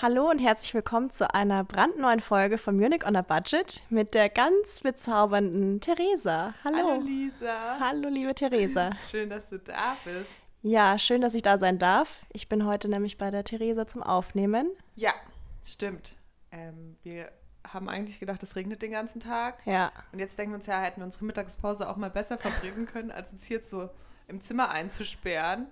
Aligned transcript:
Hallo 0.00 0.30
und 0.30 0.38
herzlich 0.38 0.74
willkommen 0.74 1.10
zu 1.10 1.34
einer 1.34 1.64
brandneuen 1.64 2.20
Folge 2.20 2.56
von 2.56 2.76
Munich 2.76 3.04
on 3.04 3.16
a 3.16 3.22
Budget 3.22 3.82
mit 3.90 4.14
der 4.14 4.28
ganz 4.28 4.78
bezaubernden 4.78 5.80
Theresa. 5.80 6.54
Hallo. 6.62 6.76
Hallo 6.76 7.02
Lisa. 7.02 7.80
Hallo, 7.80 8.08
liebe 8.08 8.32
Theresa. 8.32 8.92
Schön, 9.10 9.28
dass 9.28 9.48
du 9.48 9.58
da 9.58 9.96
bist. 10.04 10.30
Ja, 10.62 11.00
schön, 11.00 11.20
dass 11.20 11.34
ich 11.34 11.42
da 11.42 11.58
sein 11.58 11.80
darf. 11.80 12.20
Ich 12.32 12.48
bin 12.48 12.64
heute 12.64 12.88
nämlich 12.88 13.18
bei 13.18 13.32
der 13.32 13.42
Theresa 13.42 13.88
zum 13.88 14.04
Aufnehmen. 14.04 14.70
Ja, 14.94 15.14
stimmt. 15.64 16.14
Ähm, 16.52 16.96
wir 17.02 17.32
haben 17.66 17.88
eigentlich 17.88 18.20
gedacht, 18.20 18.40
es 18.44 18.54
regnet 18.54 18.82
den 18.82 18.92
ganzen 18.92 19.18
Tag. 19.18 19.58
Ja. 19.66 19.90
Und 20.12 20.20
jetzt 20.20 20.38
denken 20.38 20.52
wir 20.52 20.58
uns 20.58 20.66
ja, 20.66 20.80
hätten 20.80 21.00
wir 21.00 21.06
unsere 21.06 21.24
Mittagspause 21.24 21.88
auch 21.88 21.96
mal 21.96 22.10
besser 22.10 22.38
verbringen 22.38 22.86
können, 22.86 23.10
als 23.10 23.32
uns 23.32 23.46
hier 23.46 23.56
jetzt 23.56 23.70
so 23.70 23.90
im 24.28 24.40
Zimmer 24.40 24.70
einzusperren 24.70 25.66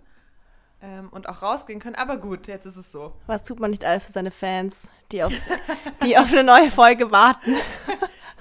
ähm, 0.83 1.09
und 1.11 1.29
auch 1.29 1.43
rausgehen 1.43 1.81
können. 1.81 1.97
Aber 1.97 2.17
gut, 2.17 2.47
jetzt 2.49 2.67
ist 2.67 2.77
es 2.77 2.93
so. 2.93 3.15
Was 3.27 3.43
tut 3.43 3.61
man 3.61 3.71
nicht 3.71 3.85
all 3.85 4.01
für 4.01 4.13
seine 4.13 4.31
Fans, 4.31 4.91
die 5.13 5.23
auf, 5.23 5.33
die 6.05 6.17
auf 6.19 6.31
eine 6.33 6.45
neue 6.45 6.71
Folge 6.71 7.11
warten? 7.11 7.55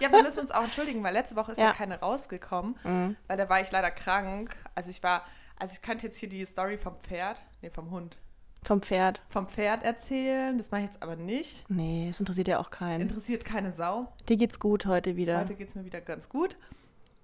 Ja, 0.02 0.12
wir 0.12 0.22
müssen 0.24 0.40
uns 0.42 0.52
auch 0.52 0.62
entschuldigen, 0.66 1.02
weil 1.06 1.14
letzte 1.14 1.38
Woche 1.38 1.54
ist 1.54 1.58
ja, 1.58 1.68
Ja. 1.68 1.72
keine 1.72 2.02
rausgekommen, 2.02 2.76
Mhm. 2.84 3.16
weil 3.28 3.38
da 3.38 3.48
war 3.48 3.62
ich 3.62 3.72
leider 3.72 3.90
krank. 3.92 4.54
Also 4.76 4.90
ich 4.90 5.02
war, 5.02 5.24
also 5.58 5.74
ich 5.74 5.82
könnte 5.82 6.06
jetzt 6.08 6.18
hier 6.18 6.28
die 6.28 6.44
Story 6.44 6.78
vom 6.78 7.00
Pferd, 7.00 7.40
nee, 7.62 7.70
vom 7.70 7.92
Hund, 7.92 8.18
Vom 8.66 8.82
Pferd. 8.82 9.22
vom 9.30 9.48
Pferd 9.48 9.84
erzählen. 9.84 10.58
Das 10.58 10.70
mache 10.70 10.82
ich 10.82 10.88
jetzt 10.88 11.02
aber 11.02 11.16
nicht. 11.16 11.64
Nee, 11.70 12.08
das 12.10 12.20
interessiert 12.20 12.50
ja 12.50 12.60
auch 12.60 12.72
keinen. 12.72 13.04
Interessiert 13.04 13.46
keine 13.46 13.72
Sau. 13.72 14.12
Dir 14.28 14.36
geht's 14.36 14.60
gut 14.60 14.86
heute 14.86 15.16
wieder. 15.16 15.40
Heute 15.40 15.56
geht 15.56 15.70
es 15.70 15.76
mir 15.76 15.86
wieder 15.86 16.02
ganz 16.02 16.28
gut. 16.28 16.58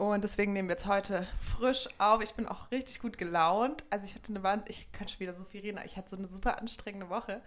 Und 0.02 0.24
deswegen 0.24 0.54
nehmen 0.54 0.68
wir 0.68 0.74
jetzt 0.74 0.88
heute 0.88 1.28
frisch 1.44 1.88
auf. 2.00 2.24
Ich 2.24 2.34
bin 2.34 2.48
auch 2.48 2.72
richtig 2.72 3.02
gut 3.02 3.20
gelaunt. 3.20 3.84
Also 3.92 4.04
ich 4.04 4.16
hatte 4.16 4.30
eine 4.30 4.42
Wand, 4.42 4.68
ich 4.68 4.92
kann 4.92 5.08
schon 5.08 5.20
wieder 5.20 5.36
so 5.36 5.44
viel 5.44 5.62
reden, 5.62 5.78
aber 5.78 5.86
ich 5.86 5.96
hatte 5.96 6.10
so 6.10 6.18
eine 6.18 6.28
super 6.28 6.58
anstrengende 6.58 7.12
Woche. 7.12 7.40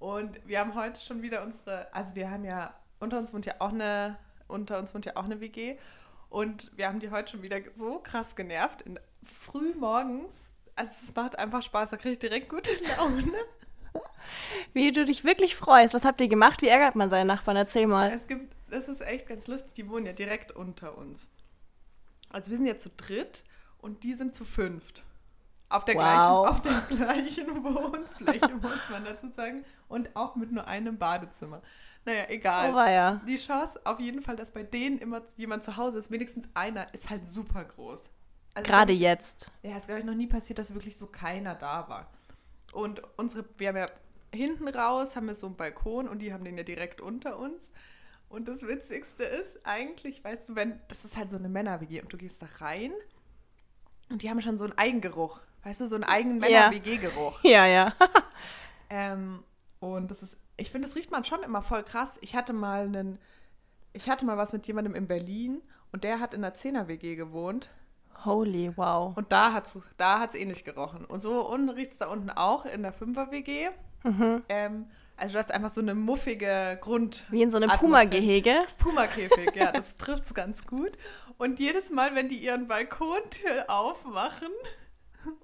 Und 0.00 0.44
wir 0.44 0.58
haben 0.58 0.74
heute 0.74 1.00
schon 1.00 1.22
wieder 1.22 1.44
unsere, 1.44 1.94
also 1.94 2.16
wir 2.16 2.32
haben 2.32 2.44
ja, 2.44 2.74
unter 2.98 3.16
uns 3.16 3.32
wohnt 3.32 3.46
ja 3.46 3.54
auch 3.60 3.68
eine, 3.72 4.16
unter 4.48 4.80
uns 4.80 4.92
wohnt 4.92 5.06
ja 5.06 5.14
auch 5.14 5.22
eine 5.22 5.40
WG. 5.40 5.76
Und 6.30 6.72
wir 6.74 6.88
haben 6.88 6.98
die 6.98 7.12
heute 7.12 7.30
schon 7.30 7.42
wieder 7.42 7.58
so 7.76 8.00
krass 8.00 8.34
genervt. 8.34 8.82
In, 8.82 8.98
früh 9.22 9.72
morgens. 9.74 10.52
Also 10.74 10.90
es 11.08 11.14
macht 11.14 11.38
einfach 11.38 11.62
Spaß, 11.62 11.90
da 11.90 11.96
kriege 11.96 12.14
ich 12.14 12.18
direkt 12.18 12.48
gute 12.48 12.70
Laune. 12.98 13.34
Wie 14.72 14.90
du 14.90 15.04
dich 15.04 15.22
wirklich 15.22 15.54
freust. 15.54 15.94
Was 15.94 16.04
habt 16.04 16.20
ihr 16.20 16.26
gemacht? 16.26 16.60
Wie 16.60 16.66
ärgert 16.66 16.96
man 16.96 17.08
seinen 17.08 17.28
Nachbarn? 17.28 17.56
Erzähl 17.56 17.86
mal. 17.86 18.10
Es 18.10 18.26
gibt, 18.26 18.52
das 18.68 18.88
ist 18.88 19.00
echt 19.00 19.28
ganz 19.28 19.46
lustig, 19.46 19.74
die 19.74 19.88
wohnen 19.88 20.06
ja 20.06 20.12
direkt 20.12 20.50
unter 20.50 20.98
uns. 20.98 21.30
Also 22.34 22.50
wir 22.50 22.56
sind 22.58 22.66
jetzt 22.66 22.82
zu 22.82 22.90
dritt 22.96 23.44
und 23.78 24.02
die 24.02 24.12
sind 24.14 24.34
zu 24.34 24.44
fünft. 24.44 25.02
Auf 25.68 25.84
der, 25.84 25.94
Wow. 25.96 26.02
gleichen, 26.02 26.18
auf 26.48 26.60
der 26.62 26.80
gleichen 26.96 27.64
Wohnfläche, 27.64 28.54
muss 28.60 28.88
man 28.90 29.04
dazu 29.04 29.30
sagen. 29.32 29.64
Und 29.88 30.14
auch 30.14 30.36
mit 30.36 30.52
nur 30.52 30.66
einem 30.66 30.98
Badezimmer. 30.98 31.62
Naja, 32.04 32.24
egal. 32.28 32.72
Oh, 32.74 32.76
ja. 32.90 33.20
Die 33.26 33.36
Chance 33.36 33.80
auf 33.84 33.98
jeden 33.98 34.20
Fall, 34.22 34.36
dass 34.36 34.50
bei 34.50 34.62
denen 34.62 34.98
immer 34.98 35.22
jemand 35.36 35.64
zu 35.64 35.76
Hause 35.76 35.98
ist, 35.98 36.10
wenigstens 36.10 36.48
einer, 36.54 36.92
ist 36.92 37.08
halt 37.10 37.26
super 37.28 37.64
groß. 37.64 38.10
Also 38.54 38.70
Gerade 38.70 38.92
ich- 38.92 39.00
jetzt. 39.00 39.50
ja, 39.62 39.70
es 39.72 39.78
ist, 39.78 39.86
glaube 39.86 40.00
ich, 40.00 40.06
noch 40.06 40.14
nie 40.14 40.26
passiert, 40.26 40.58
dass 40.58 40.74
wirklich 40.74 40.96
so 40.96 41.06
keiner 41.06 41.54
da 41.54 41.88
war. 41.88 42.08
Und 42.72 43.02
unsere, 43.16 43.44
wir 43.56 43.68
haben 43.68 43.76
ja 43.76 43.88
hinten 44.32 44.68
raus, 44.68 45.16
haben 45.16 45.26
wir 45.28 45.34
so 45.34 45.46
einen 45.46 45.56
Balkon 45.56 46.08
und 46.08 46.18
die 46.20 46.32
haben 46.32 46.44
den 46.44 46.58
ja 46.58 46.64
direkt 46.64 47.00
unter 47.00 47.38
uns. 47.38 47.72
Und 48.34 48.48
das 48.48 48.66
Witzigste 48.66 49.22
ist 49.22 49.60
eigentlich, 49.62 50.24
weißt 50.24 50.48
du, 50.48 50.56
wenn, 50.56 50.80
das 50.88 51.04
ist 51.04 51.16
halt 51.16 51.30
so 51.30 51.36
eine 51.36 51.48
Männer-WG 51.48 52.02
und 52.02 52.12
du 52.12 52.16
gehst 52.16 52.42
da 52.42 52.48
rein 52.58 52.90
und 54.10 54.22
die 54.22 54.28
haben 54.28 54.42
schon 54.42 54.58
so 54.58 54.64
einen 54.64 54.76
Eigengeruch. 54.76 55.38
Weißt 55.62 55.80
du, 55.80 55.86
so 55.86 55.94
einen 55.94 56.02
eigenen. 56.02 56.38
Männer-WG-Geruch. 56.38 57.44
Ja, 57.44 57.66
ja. 57.66 57.94
Ähm, 58.90 59.42
und 59.80 60.10
das 60.10 60.22
ist, 60.22 60.36
ich 60.58 60.70
finde, 60.70 60.86
das 60.86 60.94
riecht 60.94 61.10
man 61.10 61.24
schon 61.24 61.42
immer 61.42 61.62
voll 61.62 61.82
krass. 61.82 62.18
Ich 62.20 62.36
hatte 62.36 62.52
mal 62.52 62.84
einen, 62.84 63.18
ich 63.92 64.08
hatte 64.10 64.26
mal 64.26 64.36
was 64.36 64.52
mit 64.52 64.66
jemandem 64.66 64.94
in 64.94 65.08
Berlin 65.08 65.62
und 65.90 66.04
der 66.04 66.20
hat 66.20 66.34
in 66.34 66.44
einer 66.44 66.54
Zehner-WG 66.54 67.16
gewohnt. 67.16 67.70
Holy, 68.24 68.76
wow. 68.76 69.16
Und 69.16 69.32
da 69.32 69.52
hat 69.52 69.66
es 69.66 69.78
da 69.96 70.20
hat's 70.20 70.34
ähnlich 70.34 70.64
gerochen. 70.64 71.06
Und 71.06 71.22
so 71.22 71.48
unten 71.48 71.70
riecht 71.70 71.92
es 71.92 71.98
da 71.98 72.08
unten 72.08 72.30
auch 72.30 72.66
in 72.66 72.82
der 72.82 72.94
5er-WG. 72.94 73.70
Ähm, 74.48 74.86
also 75.16 75.34
du 75.34 75.38
hast 75.38 75.52
einfach 75.52 75.72
so 75.72 75.80
eine 75.80 75.94
muffige 75.94 76.78
Grund. 76.80 77.24
Wie 77.30 77.42
in 77.42 77.50
so 77.50 77.56
einem. 77.56 77.70
Puma-Gehege. 77.70 78.66
Puma-Käfig, 78.78 79.54
ja, 79.54 79.72
das 79.72 79.94
trifft 79.96 80.24
es 80.24 80.34
ganz 80.34 80.66
gut. 80.66 80.92
Und 81.38 81.58
jedes 81.58 81.90
Mal, 81.90 82.14
wenn 82.14 82.28
die 82.28 82.38
ihren 82.38 82.68
Balkontür 82.68 83.68
aufmachen 83.68 84.52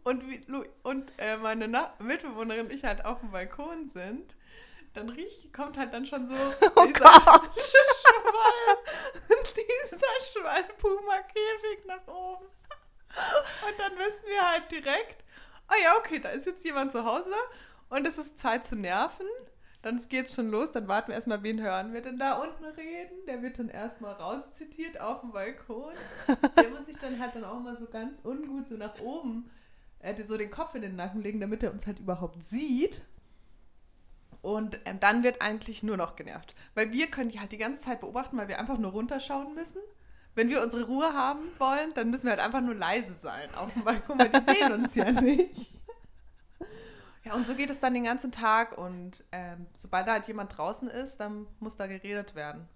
und, 0.04 0.22
und 0.82 1.12
äh, 1.18 1.36
meine 1.36 1.68
Na 1.68 1.92
Mitbewohnerin 1.98 2.66
und 2.66 2.72
ich 2.72 2.84
halt 2.84 3.04
auf 3.04 3.20
dem 3.20 3.30
Balkon 3.30 3.88
sind, 3.88 4.36
dann 4.94 5.08
riecht, 5.08 5.52
kommt 5.52 5.76
halt 5.78 5.92
dann 5.92 6.06
schon 6.06 6.26
so 6.26 6.34
Oh 6.76 6.84
dieser 6.86 7.00
Gott. 7.00 7.50
Schwall, 7.60 8.76
dieser 9.56 10.40
Schwall 10.40 10.64
Puma-Käfig 10.78 11.84
nach 11.86 12.06
oben. 12.06 12.46
Und 13.66 13.78
dann 13.78 13.98
wissen 13.98 14.22
wir 14.26 14.50
halt 14.50 14.70
direkt, 14.70 15.24
ah 15.66 15.74
ja, 15.82 15.96
okay, 15.98 16.20
da 16.20 16.30
ist 16.30 16.46
jetzt 16.46 16.64
jemand 16.64 16.92
zu 16.92 17.04
Hause 17.04 17.34
und 17.88 18.06
es 18.06 18.18
ist 18.18 18.38
Zeit 18.38 18.66
zu 18.66 18.76
nerven. 18.76 19.26
Dann 19.82 20.06
geht's 20.08 20.34
schon 20.34 20.50
los, 20.50 20.72
dann 20.72 20.88
warten 20.88 21.08
wir 21.08 21.14
erstmal, 21.14 21.42
wen 21.42 21.60
hören 21.60 21.94
wir 21.94 22.02
denn 22.02 22.18
da 22.18 22.34
unten 22.34 22.64
reden? 22.64 23.24
Der 23.26 23.42
wird 23.42 23.58
dann 23.58 23.70
erstmal 23.70 24.12
rauszitiert 24.12 25.00
auf 25.00 25.22
dem 25.22 25.32
Balkon. 25.32 25.94
Der 26.56 26.68
muss 26.68 26.86
sich 26.86 26.98
dann 26.98 27.18
halt 27.18 27.34
dann 27.34 27.44
auch 27.44 27.60
mal 27.60 27.78
so 27.78 27.86
ganz 27.86 28.18
ungut 28.22 28.68
so 28.68 28.76
nach 28.76 28.98
oben, 29.00 29.50
äh, 30.00 30.14
so 30.26 30.36
den 30.36 30.50
Kopf 30.50 30.74
in 30.74 30.82
den 30.82 30.96
Nacken 30.96 31.22
legen, 31.22 31.40
damit 31.40 31.62
er 31.62 31.72
uns 31.72 31.86
halt 31.86 31.98
überhaupt 31.98 32.38
sieht. 32.50 33.02
Und 34.42 34.78
ähm, 34.84 35.00
dann 35.00 35.22
wird 35.22 35.40
eigentlich 35.40 35.82
nur 35.82 35.96
noch 35.96 36.16
genervt. 36.16 36.54
Weil 36.74 36.92
wir 36.92 37.06
können 37.06 37.30
die 37.30 37.40
halt 37.40 37.52
die 37.52 37.58
ganze 37.58 37.80
Zeit 37.80 38.00
beobachten, 38.00 38.36
weil 38.36 38.48
wir 38.48 38.58
einfach 38.58 38.78
nur 38.78 38.92
runterschauen 38.92 39.54
müssen. 39.54 39.80
Wenn 40.34 40.48
wir 40.48 40.62
unsere 40.62 40.84
Ruhe 40.84 41.12
haben 41.12 41.40
wollen, 41.58 41.92
dann 41.94 42.10
müssen 42.10 42.24
wir 42.24 42.30
halt 42.30 42.40
einfach 42.40 42.60
nur 42.60 42.74
leise 42.74 43.14
sein 43.14 43.52
auf 43.54 43.72
dem 43.72 43.84
Balkon, 43.84 44.18
weil 44.18 44.28
die 44.28 44.52
sehen 44.52 44.72
uns 44.72 44.94
ja 44.94 45.10
nicht. 45.10 45.79
Ja, 47.24 47.34
und 47.34 47.46
so 47.46 47.54
geht 47.54 47.70
es 47.70 47.80
dann 47.80 47.94
den 47.94 48.04
ganzen 48.04 48.32
Tag. 48.32 48.78
Und 48.78 49.24
ähm, 49.32 49.66
sobald 49.76 50.06
da 50.08 50.12
halt 50.12 50.26
jemand 50.26 50.56
draußen 50.56 50.88
ist, 50.88 51.18
dann 51.18 51.46
muss 51.58 51.76
da 51.76 51.86
geredet 51.86 52.34
werden. 52.34 52.66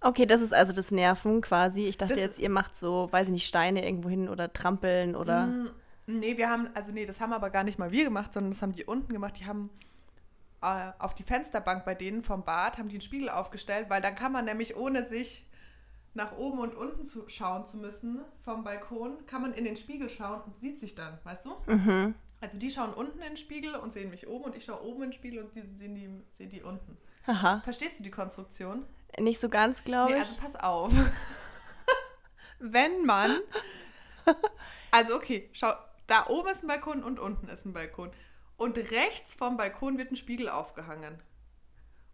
Okay, 0.00 0.26
das 0.26 0.42
ist 0.42 0.52
also 0.52 0.72
das 0.72 0.90
Nerven 0.90 1.40
quasi. 1.40 1.86
Ich 1.86 1.96
dachte 1.96 2.14
Das- 2.14 2.22
jetzt, 2.22 2.38
ihr 2.38 2.50
macht 2.50 2.76
so, 2.76 3.08
weiß 3.10 3.28
ich 3.28 3.32
nicht, 3.32 3.46
Steine 3.46 3.84
irgendwo 3.84 4.08
hin 4.10 4.28
oder 4.28 4.52
trampeln 4.52 5.16
oder. 5.16 5.46
Mm, 5.46 5.70
Nee, 6.08 6.36
wir 6.36 6.48
haben, 6.48 6.68
also 6.74 6.92
nee, 6.92 7.04
das 7.04 7.20
haben 7.20 7.32
aber 7.32 7.50
gar 7.50 7.64
nicht 7.64 7.80
mal 7.80 7.90
wir 7.90 8.04
gemacht, 8.04 8.32
sondern 8.32 8.52
das 8.52 8.62
haben 8.62 8.74
die 8.76 8.84
unten 8.84 9.12
gemacht. 9.12 9.40
Die 9.40 9.46
haben 9.46 9.70
äh, 10.62 10.92
auf 11.00 11.14
die 11.16 11.24
Fensterbank 11.24 11.84
bei 11.84 11.96
denen 11.96 12.22
vom 12.22 12.44
Bad, 12.44 12.78
haben 12.78 12.88
die 12.88 12.94
einen 12.94 13.02
Spiegel 13.02 13.28
aufgestellt, 13.28 13.90
weil 13.90 14.00
dann 14.02 14.14
kann 14.14 14.30
man 14.30 14.44
nämlich, 14.44 14.76
ohne 14.76 15.04
sich 15.06 15.48
nach 16.14 16.36
oben 16.36 16.60
und 16.60 16.76
unten 16.76 17.02
zu 17.04 17.28
schauen 17.28 17.66
zu 17.66 17.76
müssen 17.78 18.20
vom 18.44 18.62
Balkon, 18.62 19.26
kann 19.26 19.42
man 19.42 19.52
in 19.52 19.64
den 19.64 19.76
Spiegel 19.76 20.08
schauen 20.08 20.42
und 20.46 20.60
sieht 20.60 20.78
sich 20.78 20.94
dann, 20.94 21.18
weißt 21.24 21.44
du? 21.44 21.56
Mhm. 21.72 22.14
Also 22.46 22.58
die 22.58 22.70
schauen 22.70 22.94
unten 22.94 23.18
in 23.18 23.30
den 23.30 23.36
Spiegel 23.36 23.74
und 23.74 23.92
sehen 23.92 24.08
mich 24.08 24.28
oben 24.28 24.44
und 24.44 24.54
ich 24.54 24.64
schaue 24.64 24.80
oben 24.84 25.02
in 25.02 25.10
den 25.10 25.12
Spiegel 25.14 25.42
und 25.42 25.52
die 25.56 25.62
sehen 25.76 25.96
die, 25.96 26.08
sehen 26.36 26.48
die 26.48 26.62
unten. 26.62 26.96
Aha. 27.26 27.60
Verstehst 27.64 27.98
du 27.98 28.04
die 28.04 28.12
Konstruktion? 28.12 28.86
Nicht 29.18 29.40
so 29.40 29.48
ganz, 29.48 29.82
glaube 29.82 30.12
Nee, 30.12 30.18
ich. 30.22 30.28
also 30.28 30.36
pass 30.40 30.54
auf. 30.54 30.92
Wenn 32.60 33.04
man. 33.04 33.40
Also, 34.92 35.14
okay, 35.16 35.50
schau, 35.52 35.72
da 36.06 36.26
oben 36.28 36.48
ist 36.48 36.62
ein 36.62 36.68
Balkon 36.68 37.02
und 37.04 37.18
unten 37.20 37.48
ist 37.48 37.66
ein 37.66 37.72
Balkon. 37.72 38.12
Und 38.56 38.78
rechts 38.78 39.34
vom 39.34 39.56
Balkon 39.56 39.98
wird 39.98 40.10
ein 40.10 40.16
Spiegel 40.16 40.48
aufgehangen. 40.48 41.20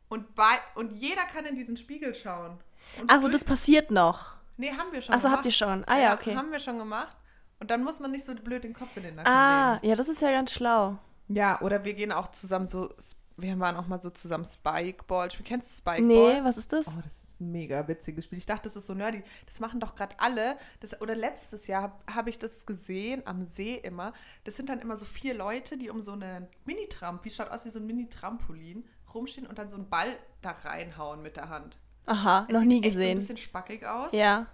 Und, 0.09 0.35
bei, 0.35 0.59
und 0.75 0.93
jeder 0.93 1.23
kann 1.27 1.45
in 1.45 1.55
diesen 1.55 1.77
Spiegel 1.77 2.15
schauen. 2.15 2.59
Und 2.99 3.09
also 3.11 3.29
das 3.29 3.45
passiert 3.45 3.91
noch. 3.91 4.33
Nee, 4.57 4.73
haben 4.73 4.91
wir 4.93 5.01
schon 5.01 5.15
Achso, 5.15 5.31
habt 5.31 5.45
ihr 5.45 5.53
schon. 5.53 5.85
Ah 5.85 5.99
ja, 5.99 6.15
okay. 6.15 6.35
Haben 6.35 6.51
wir 6.51 6.59
schon 6.61 6.79
gemacht. 6.79 7.17
Und 7.63 7.71
dann 7.71 7.85
muss 7.85 8.01
man 8.01 8.11
nicht 8.11 8.25
so 8.25 8.35
blöd 8.35 8.65
den 8.65 8.75
Kopf 8.75 8.97
in 8.97 9.05
den 9.05 9.15
Nacken 9.15 9.33
Ah, 9.33 9.75
legen. 9.75 9.87
ja, 9.87 9.95
das 9.95 10.09
ist 10.09 10.21
ja 10.21 10.33
ganz 10.33 10.51
schlau. 10.51 10.99
Ja, 11.29 11.61
oder 11.61 11.85
wir 11.85 11.95
gehen 11.95 12.11
auch 12.11 12.27
zusammen 12.33 12.67
so. 12.67 12.93
Wir 13.37 13.57
waren 13.61 13.77
auch 13.77 13.87
mal 13.87 14.01
so 14.03 14.11
zusammen 14.11 14.45
Spikeball. 14.45 15.29
Kennst 15.45 15.71
du 15.71 15.77
Spikeball? 15.77 16.03
Nee, 16.41 16.41
was 16.45 16.59
ist 16.59 16.73
das? 16.73 16.89
Oh, 16.89 17.01
das 17.05 17.23
ist 17.25 17.41
ein 17.41 17.53
mega 17.53 17.87
witziges 17.87 18.25
Spiel. 18.25 18.39
Ich 18.39 18.47
dachte, 18.47 18.65
das 18.65 18.75
ist 18.75 18.89
so 18.89 18.95
nerdy. 18.95 19.23
Das 19.47 19.61
machen 19.61 19.79
doch 19.79 19.95
gerade 19.95 20.17
alle. 20.19 20.57
Das, 20.81 21.01
oder 21.01 21.15
letztes 21.15 21.69
Jahr 21.69 21.83
habe 21.83 21.95
hab 22.15 22.27
ich 22.27 22.41
das 22.41 22.67
gesehen, 22.67 23.23
am 23.27 23.47
See 23.47 23.77
immer. 23.77 24.13
Das 24.43 24.57
sind 24.57 24.69
dann 24.69 24.81
immer 24.81 24.97
so 24.97 25.05
vier 25.05 25.33
Leute, 25.35 25.79
die 25.79 25.89
um 25.89 26.03
so 26.03 26.13
eine 26.13 26.49
Mini-Tramp, 26.65 27.25
wie 27.25 27.31
schaut 27.31 27.49
aus 27.51 27.65
wie 27.65 27.71
so 27.71 27.79
ein 27.79 27.87
Mini-Trampolin, 27.87 28.85
rumstehen 29.15 29.47
und 29.47 29.57
dann 29.59 29.69
so 29.69 29.77
einen 29.77 29.89
Ball 29.89 30.17
da 30.41 30.51
reinhauen 30.51 31.23
mit 31.23 31.37
der 31.37 31.49
Hand. 31.49 31.79
Aha, 32.07 32.47
Es 32.49 32.53
noch 32.53 32.61
sieht 32.61 32.69
nie 32.69 32.83
echt 32.83 32.95
so 32.95 32.99
ein 32.99 33.03
gesehen. 33.03 33.19
bisschen 33.19 33.37
spackig 33.37 33.87
aus. 33.87 34.11
Ja, 34.13 34.47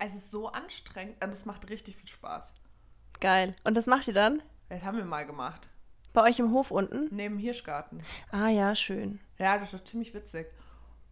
Es 0.00 0.14
ist 0.14 0.30
so 0.30 0.48
anstrengend 0.50 1.22
und 1.22 1.32
es 1.32 1.44
macht 1.46 1.68
richtig 1.70 1.96
viel 1.96 2.08
Spaß. 2.08 2.54
geil. 3.20 3.54
Und 3.64 3.76
das 3.76 3.86
macht 3.86 4.08
ihr 4.08 4.14
dann? 4.14 4.42
Das 4.70 4.82
haben 4.82 4.96
wir 4.96 5.04
mal 5.04 5.26
gemacht. 5.26 5.68
Bei 6.12 6.22
euch 6.28 6.38
im 6.38 6.52
Hof 6.52 6.70
unten? 6.70 7.14
Neben 7.14 7.38
Hirschgarten. 7.38 8.02
Ah 8.32 8.48
ja, 8.48 8.74
schön. 8.74 9.20
Ja, 9.38 9.58
das 9.58 9.72
war 9.72 9.84
ziemlich 9.84 10.14
witzig. 10.14 10.46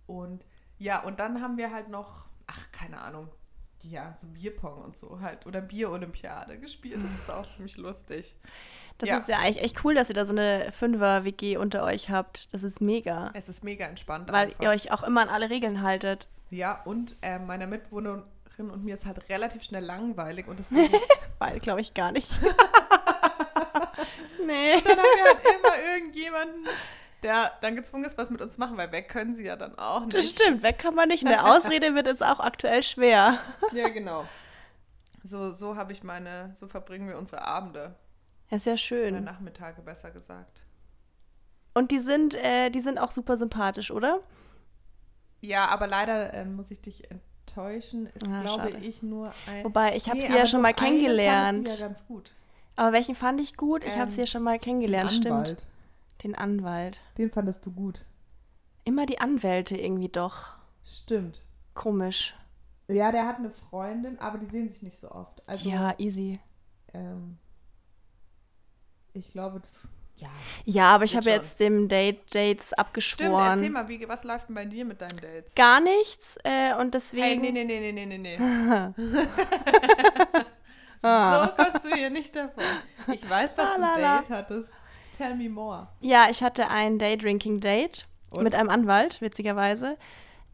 Und 0.07 0.45
ja, 0.79 1.01
und 1.03 1.21
dann 1.21 1.43
haben 1.43 1.57
wir 1.59 1.71
halt 1.73 1.89
noch, 1.89 2.25
ach, 2.47 2.73
keine 2.73 3.01
Ahnung, 3.01 3.29
ja, 3.83 4.17
so 4.21 4.27
Bierpong 4.27 4.83
und 4.83 4.97
so 4.97 5.21
halt. 5.21 5.47
Oder 5.47 5.61
Bier-Olympiade 5.61 6.59
gespielt. 6.59 7.03
Das 7.03 7.11
ist 7.13 7.31
auch 7.31 7.49
ziemlich 7.51 7.77
lustig. 7.77 8.35
Das 8.99 9.09
Ja. 9.09 9.19
ist 9.19 9.29
ja 9.29 9.39
eigentlich 9.39 9.63
echt 9.63 9.85
cool, 9.85 9.95
dass 9.95 10.09
ihr 10.09 10.15
da 10.15 10.25
so 10.27 10.33
eine 10.33 10.73
Fünfer-WG 10.73 11.57
unter 11.59 11.85
euch 11.85 12.11
habt. 12.11 12.53
Das 12.53 12.63
ist 12.65 12.81
mega. 12.81 13.31
Es 13.35 13.49
ist 13.49 13.63
mega 13.63 13.85
entspannt. 13.87 14.33
Weil 14.33 14.49
einfach. 14.49 14.61
ihr 14.63 14.71
euch 14.71 14.91
auch 14.93 15.03
immer 15.05 15.21
an 15.23 15.29
alle 15.29 15.51
Regeln 15.51 15.83
haltet. 15.83 16.27
Ja, 16.51 16.83
und 16.85 17.15
äh, 17.23 17.39
meiner 17.39 17.67
Mitbewohnerin 18.59 18.71
und 18.71 18.85
mir 18.85 18.95
ist 18.95 19.07
halt 19.07 19.29
relativ 19.29 19.63
schnell 19.63 19.85
langweilig 19.85 20.49
und 20.49 20.59
deswegen 20.59 20.93
Weil, 21.39 21.61
glaube 21.61 21.81
ich, 21.81 21.95
gar 21.95 22.13
nicht. 22.13 22.31
nee. 24.47 24.81
dann 24.83 24.99
haben 24.99 24.99
wir 24.99 25.25
halt 25.25 25.45
immer 25.45 25.79
irgendjemanden, 25.95 26.67
der 27.23 27.53
dann 27.61 27.77
gezwungen 27.77 28.05
ist, 28.05 28.19
was 28.19 28.31
mit 28.31 28.43
uns 28.43 28.59
machen, 28.59 28.77
weil 28.77 28.91
weg 28.93 29.09
können 29.09 29.37
sie 29.37 29.45
ja 29.45 29.57
dann 29.57 29.79
auch 29.79 30.01
nicht. 30.01 30.15
Das 30.15 30.29
stimmt, 30.29 30.63
weg 30.63 30.79
kann 30.79 30.95
man 30.95 31.09
nicht. 31.09 31.27
Der 31.27 31.47
Ausrede 31.47 31.95
wird 31.95 32.07
jetzt 32.07 32.23
auch 32.23 32.41
aktuell 32.41 32.83
schwer. 32.83 33.39
Ja, 33.73 33.89
genau. 33.89 34.27
So, 35.25 35.51
so 35.51 35.77
habe 35.77 35.93
ich 35.93 36.03
meine, 36.03 36.53
so 36.55 36.69
verbringen 36.69 37.09
wir 37.09 37.19
unsere 37.19 37.43
Abende. 37.43 37.97
Ja, 38.49 38.57
ist 38.57 38.67
ja 38.67 38.73
Oder 38.73 38.79
schön. 38.79 39.25
Nachmittage, 39.25 39.83
besser 39.83 40.11
gesagt. 40.11 40.65
Und 41.75 41.91
die 41.91 41.99
sind, 41.99 42.35
äh, 42.35 42.71
die 42.71 42.81
sind 42.81 42.99
auch 42.99 43.11
super 43.11 43.37
sympathisch, 43.37 43.91
oder? 43.91 44.21
Ja, 45.41 45.69
aber 45.69 45.87
leider 45.87 46.33
ähm, 46.33 46.57
muss 46.57 46.71
ich 46.71 46.81
dich 46.81 47.11
enttäuschen. 47.59 48.07
Ist, 48.07 48.25
Ah, 48.27 48.43
glaube 48.43 48.71
schade. 48.71 48.79
ich, 48.85 49.03
nur 49.03 49.33
ein. 49.47 49.65
Wobei, 49.65 49.97
ich 49.97 50.09
habe 50.09 50.19
Nee, 50.19 50.27
sie 50.27 50.33
ja 50.35 50.47
schon 50.47 50.63
mal 50.63 50.75
kennengelernt. 50.75 51.69
Ja 51.69 51.77
ganz 51.77 52.07
gut. 52.07 52.31
Aber 52.77 52.93
welchen 52.93 53.15
fand 53.17 53.41
ich 53.41 53.57
gut? 53.57 53.85
Ich 53.85 53.93
habe 53.95 54.05
Ähm, 54.05 54.11
sie 54.11 54.21
ja 54.21 54.27
schon 54.27 54.43
mal 54.43 54.59
kennengelernt, 54.59 55.11
stimmt. 55.13 55.35
Anwalt. 55.35 55.67
Den 56.23 56.35
Anwalt. 56.35 57.01
Den 57.17 57.31
fandest 57.31 57.65
du 57.67 57.73
gut. 57.73 58.05
Immer 58.85 59.07
die 59.07 59.21
Anwälte 59.21 59.77
irgendwie 59.77 60.09
doch. 60.09 60.47
Stimmt. 60.85 61.43
Komisch. 61.75 62.35
Ja, 62.89 63.13
der 63.13 63.27
hat 63.27 63.37
eine 63.37 63.51
Freundin, 63.51 64.19
aber 64.19 64.39
die 64.39 64.47
sehen 64.47 64.69
sich 64.69 64.83
nicht 64.83 64.97
so 64.99 65.11
oft. 65.11 65.47
Also, 65.49 65.69
ja, 65.69 65.95
easy. 65.99 66.41
ähm, 66.95 67.37
ich 69.13 69.31
glaube, 69.33 69.61
das. 69.61 69.89
Ja. 70.19 70.29
Ja, 70.65 70.85
aber 70.95 71.05
ich 71.05 71.17
habe 71.17 71.31
jetzt 71.31 71.61
dem 71.61 71.89
Date 71.89 72.35
Dates 72.35 72.67
Stimmt, 72.69 72.79
abgeschworen. 72.79 73.53
erzähl 73.59 73.71
mal, 73.71 73.89
wie, 73.89 74.09
was 74.09 74.25
läuft 74.25 74.49
denn 74.49 74.55
bei 74.57 74.65
dir 74.65 74.85
mit 74.85 75.01
deinen 75.01 75.17
Dates? 75.21 75.55
Gar 75.55 75.81
nichts 75.81 76.39
äh, 76.45 76.75
und 76.75 76.93
deswegen. 76.95 77.23
Hey, 77.25 77.37
nee, 77.37 77.53
nee, 77.53 77.65
nee, 77.65 77.93
nee, 77.93 78.07
nee, 78.07 78.19
nee, 78.19 78.37
nee. 78.39 78.95
Ah. 81.03 81.47
So 81.57 81.63
kommst 81.65 81.85
du 81.85 81.95
hier 81.95 82.11
nicht 82.11 82.35
davon. 82.35 82.65
Ich 83.13 83.29
weiß, 83.29 83.55
dass 83.55 83.65
du 83.67 83.71
Ah, 83.71 83.75
ein 83.77 83.81
la, 83.81 83.97
la. 83.99 84.19
Date 84.19 84.31
hattest. 84.31 84.73
Tell 85.17 85.35
me 85.37 85.49
more. 85.49 85.89
Ja, 86.01 86.27
ich 86.31 86.43
hatte 86.43 86.69
ein 86.69 86.99
Day-Drinking-Date 86.99 88.07
mit 88.37 88.55
einem 88.55 88.69
Anwalt, 88.69 89.21
witzigerweise, 89.21 89.97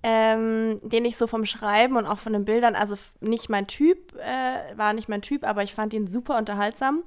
ähm, 0.02 0.80
den 0.82 1.04
ich 1.06 1.16
so 1.16 1.26
vom 1.26 1.46
Schreiben 1.46 1.96
und 1.96 2.06
auch 2.06 2.18
von 2.18 2.34
den 2.34 2.44
Bildern, 2.44 2.74
also 2.76 2.96
nicht 3.20 3.48
mein 3.48 3.66
Typ, 3.66 4.14
äh, 4.16 4.76
war 4.76 4.92
nicht 4.92 5.08
mein 5.08 5.22
Typ, 5.22 5.44
aber 5.44 5.62
ich 5.62 5.74
fand 5.74 5.94
ihn 5.94 6.06
super 6.10 6.36
unterhaltsam. 6.36 7.02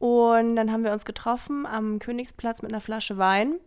Und 0.00 0.56
dann 0.56 0.72
haben 0.72 0.82
wir 0.82 0.92
uns 0.92 1.04
getroffen 1.04 1.66
am 1.66 1.98
Königsplatz 1.98 2.62
mit 2.62 2.72
einer 2.72 2.80
Flasche 2.80 3.18
Wein. 3.18 3.60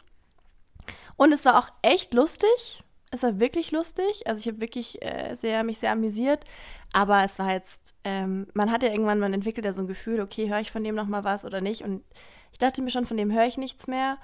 Und 1.15 1.31
es 1.31 1.45
war 1.45 1.59
auch 1.59 1.69
echt 1.83 2.15
lustig. 2.15 2.83
Es 3.11 3.21
war 3.21 3.39
wirklich 3.39 3.71
lustig. 3.71 4.23
Also 4.25 4.39
ich 4.39 4.47
habe 4.47 4.59
wirklich 4.59 4.99
äh, 5.03 5.35
sehr, 5.35 5.63
mich 5.63 5.77
sehr 5.77 5.91
amüsiert. 5.91 6.43
Aber 6.91 7.23
es 7.23 7.37
war 7.37 7.53
jetzt, 7.53 7.93
ähm, 8.03 8.47
man 8.55 8.71
hat 8.71 8.81
ja 8.81 8.89
irgendwann, 8.89 9.19
man 9.19 9.31
entwickelt 9.31 9.63
ja 9.63 9.73
so 9.73 9.83
ein 9.83 9.87
Gefühl, 9.87 10.21
okay, 10.21 10.49
höre 10.49 10.59
ich 10.59 10.71
von 10.71 10.83
dem 10.83 10.95
noch 10.95 11.05
mal 11.05 11.23
was 11.23 11.45
oder 11.45 11.61
nicht. 11.61 11.83
Und 11.83 12.03
ich 12.51 12.57
dachte 12.57 12.81
mir 12.81 12.89
schon, 12.89 13.05
von 13.05 13.17
dem 13.17 13.31
höre 13.31 13.45
ich 13.45 13.57
nichts 13.57 13.85
mehr. 13.85 14.17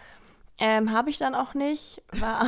Ähm, 0.58 0.92
habe 0.92 1.12
ich 1.12 1.20
dann 1.20 1.36
auch 1.36 1.54
nicht. 1.54 2.02
War 2.12 2.48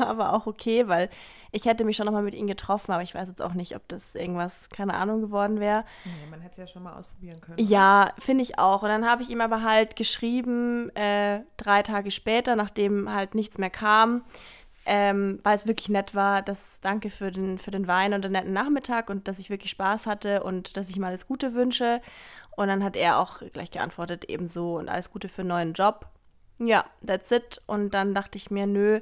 aber 0.06 0.32
auch 0.32 0.46
okay, 0.46 0.88
weil 0.88 1.10
ich 1.52 1.66
hätte 1.66 1.84
mich 1.84 1.96
schon 1.96 2.06
noch 2.06 2.12
mal 2.12 2.22
mit 2.22 2.34
ihm 2.34 2.46
getroffen, 2.46 2.92
aber 2.92 3.02
ich 3.02 3.14
weiß 3.14 3.28
jetzt 3.28 3.42
auch 3.42 3.52
nicht, 3.52 3.76
ob 3.76 3.86
das 3.86 4.14
irgendwas, 4.14 4.70
keine 4.70 4.94
Ahnung, 4.94 5.20
geworden 5.20 5.60
wäre. 5.60 5.84
Nee, 6.04 6.30
man 6.30 6.40
hätte 6.40 6.52
es 6.52 6.58
ja 6.58 6.66
schon 6.66 6.82
mal 6.82 6.94
ausprobieren 6.94 7.42
können. 7.42 7.58
Ja, 7.58 8.12
finde 8.18 8.42
ich 8.42 8.58
auch. 8.58 8.82
Und 8.82 8.88
dann 8.88 9.08
habe 9.08 9.22
ich 9.22 9.28
ihm 9.28 9.42
aber 9.42 9.62
halt 9.62 9.94
geschrieben, 9.94 10.88
äh, 10.96 11.40
drei 11.58 11.82
Tage 11.82 12.10
später, 12.10 12.56
nachdem 12.56 13.12
halt 13.12 13.34
nichts 13.34 13.58
mehr 13.58 13.68
kam, 13.68 14.24
ähm, 14.86 15.40
weil 15.42 15.54
es 15.54 15.66
wirklich 15.66 15.90
nett 15.90 16.14
war, 16.14 16.40
dass 16.40 16.80
danke 16.80 17.10
für 17.10 17.30
den, 17.30 17.58
für 17.58 17.70
den 17.70 17.86
Wein 17.86 18.14
und 18.14 18.22
den 18.22 18.32
netten 18.32 18.54
Nachmittag 18.54 19.10
und 19.10 19.28
dass 19.28 19.38
ich 19.38 19.50
wirklich 19.50 19.72
Spaß 19.72 20.06
hatte 20.06 20.42
und 20.42 20.78
dass 20.78 20.88
ich 20.88 20.96
ihm 20.96 21.04
alles 21.04 21.26
Gute 21.26 21.52
wünsche. 21.52 22.00
Und 22.56 22.68
dann 22.68 22.82
hat 22.82 22.96
er 22.96 23.18
auch 23.18 23.42
gleich 23.52 23.70
geantwortet, 23.70 24.24
ebenso 24.28 24.78
und 24.78 24.88
alles 24.88 25.10
Gute 25.10 25.28
für 25.28 25.42
einen 25.42 25.48
neuen 25.48 25.72
Job. 25.74 26.06
Ja, 26.58 26.86
that's 27.06 27.30
it. 27.30 27.60
Und 27.66 27.92
dann 27.92 28.14
dachte 28.14 28.38
ich 28.38 28.50
mir, 28.50 28.66
nö, 28.66 29.00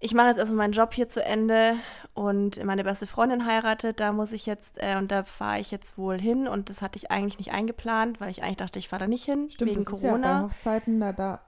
ich 0.00 0.14
mache 0.14 0.28
jetzt 0.28 0.38
erstmal 0.38 0.66
meinen 0.66 0.72
Job 0.72 0.94
hier 0.94 1.08
zu 1.08 1.24
Ende 1.24 1.74
und 2.14 2.62
meine 2.64 2.84
beste 2.84 3.06
Freundin 3.06 3.46
heiratet, 3.46 4.00
da 4.00 4.12
muss 4.12 4.32
ich 4.32 4.46
jetzt, 4.46 4.76
äh, 4.78 4.96
und 4.96 5.10
da 5.10 5.24
fahre 5.24 5.60
ich 5.60 5.70
jetzt 5.70 5.98
wohl 5.98 6.20
hin 6.20 6.46
und 6.46 6.70
das 6.70 6.82
hatte 6.82 6.98
ich 6.98 7.10
eigentlich 7.10 7.38
nicht 7.38 7.52
eingeplant, 7.52 8.20
weil 8.20 8.30
ich 8.30 8.42
eigentlich 8.42 8.56
dachte, 8.58 8.78
ich 8.78 8.88
fahre 8.88 9.00
da 9.00 9.06
nicht 9.08 9.24
hin, 9.24 9.50
Stimmt, 9.50 9.70
wegen 9.70 9.84
das 9.84 9.94
ist 9.94 10.02
ja 10.02 10.12
bei 10.12 10.20
Corona. 10.20 10.42
Hochzeiten, 10.44 11.00
da, 11.00 11.12
da, 11.12 11.40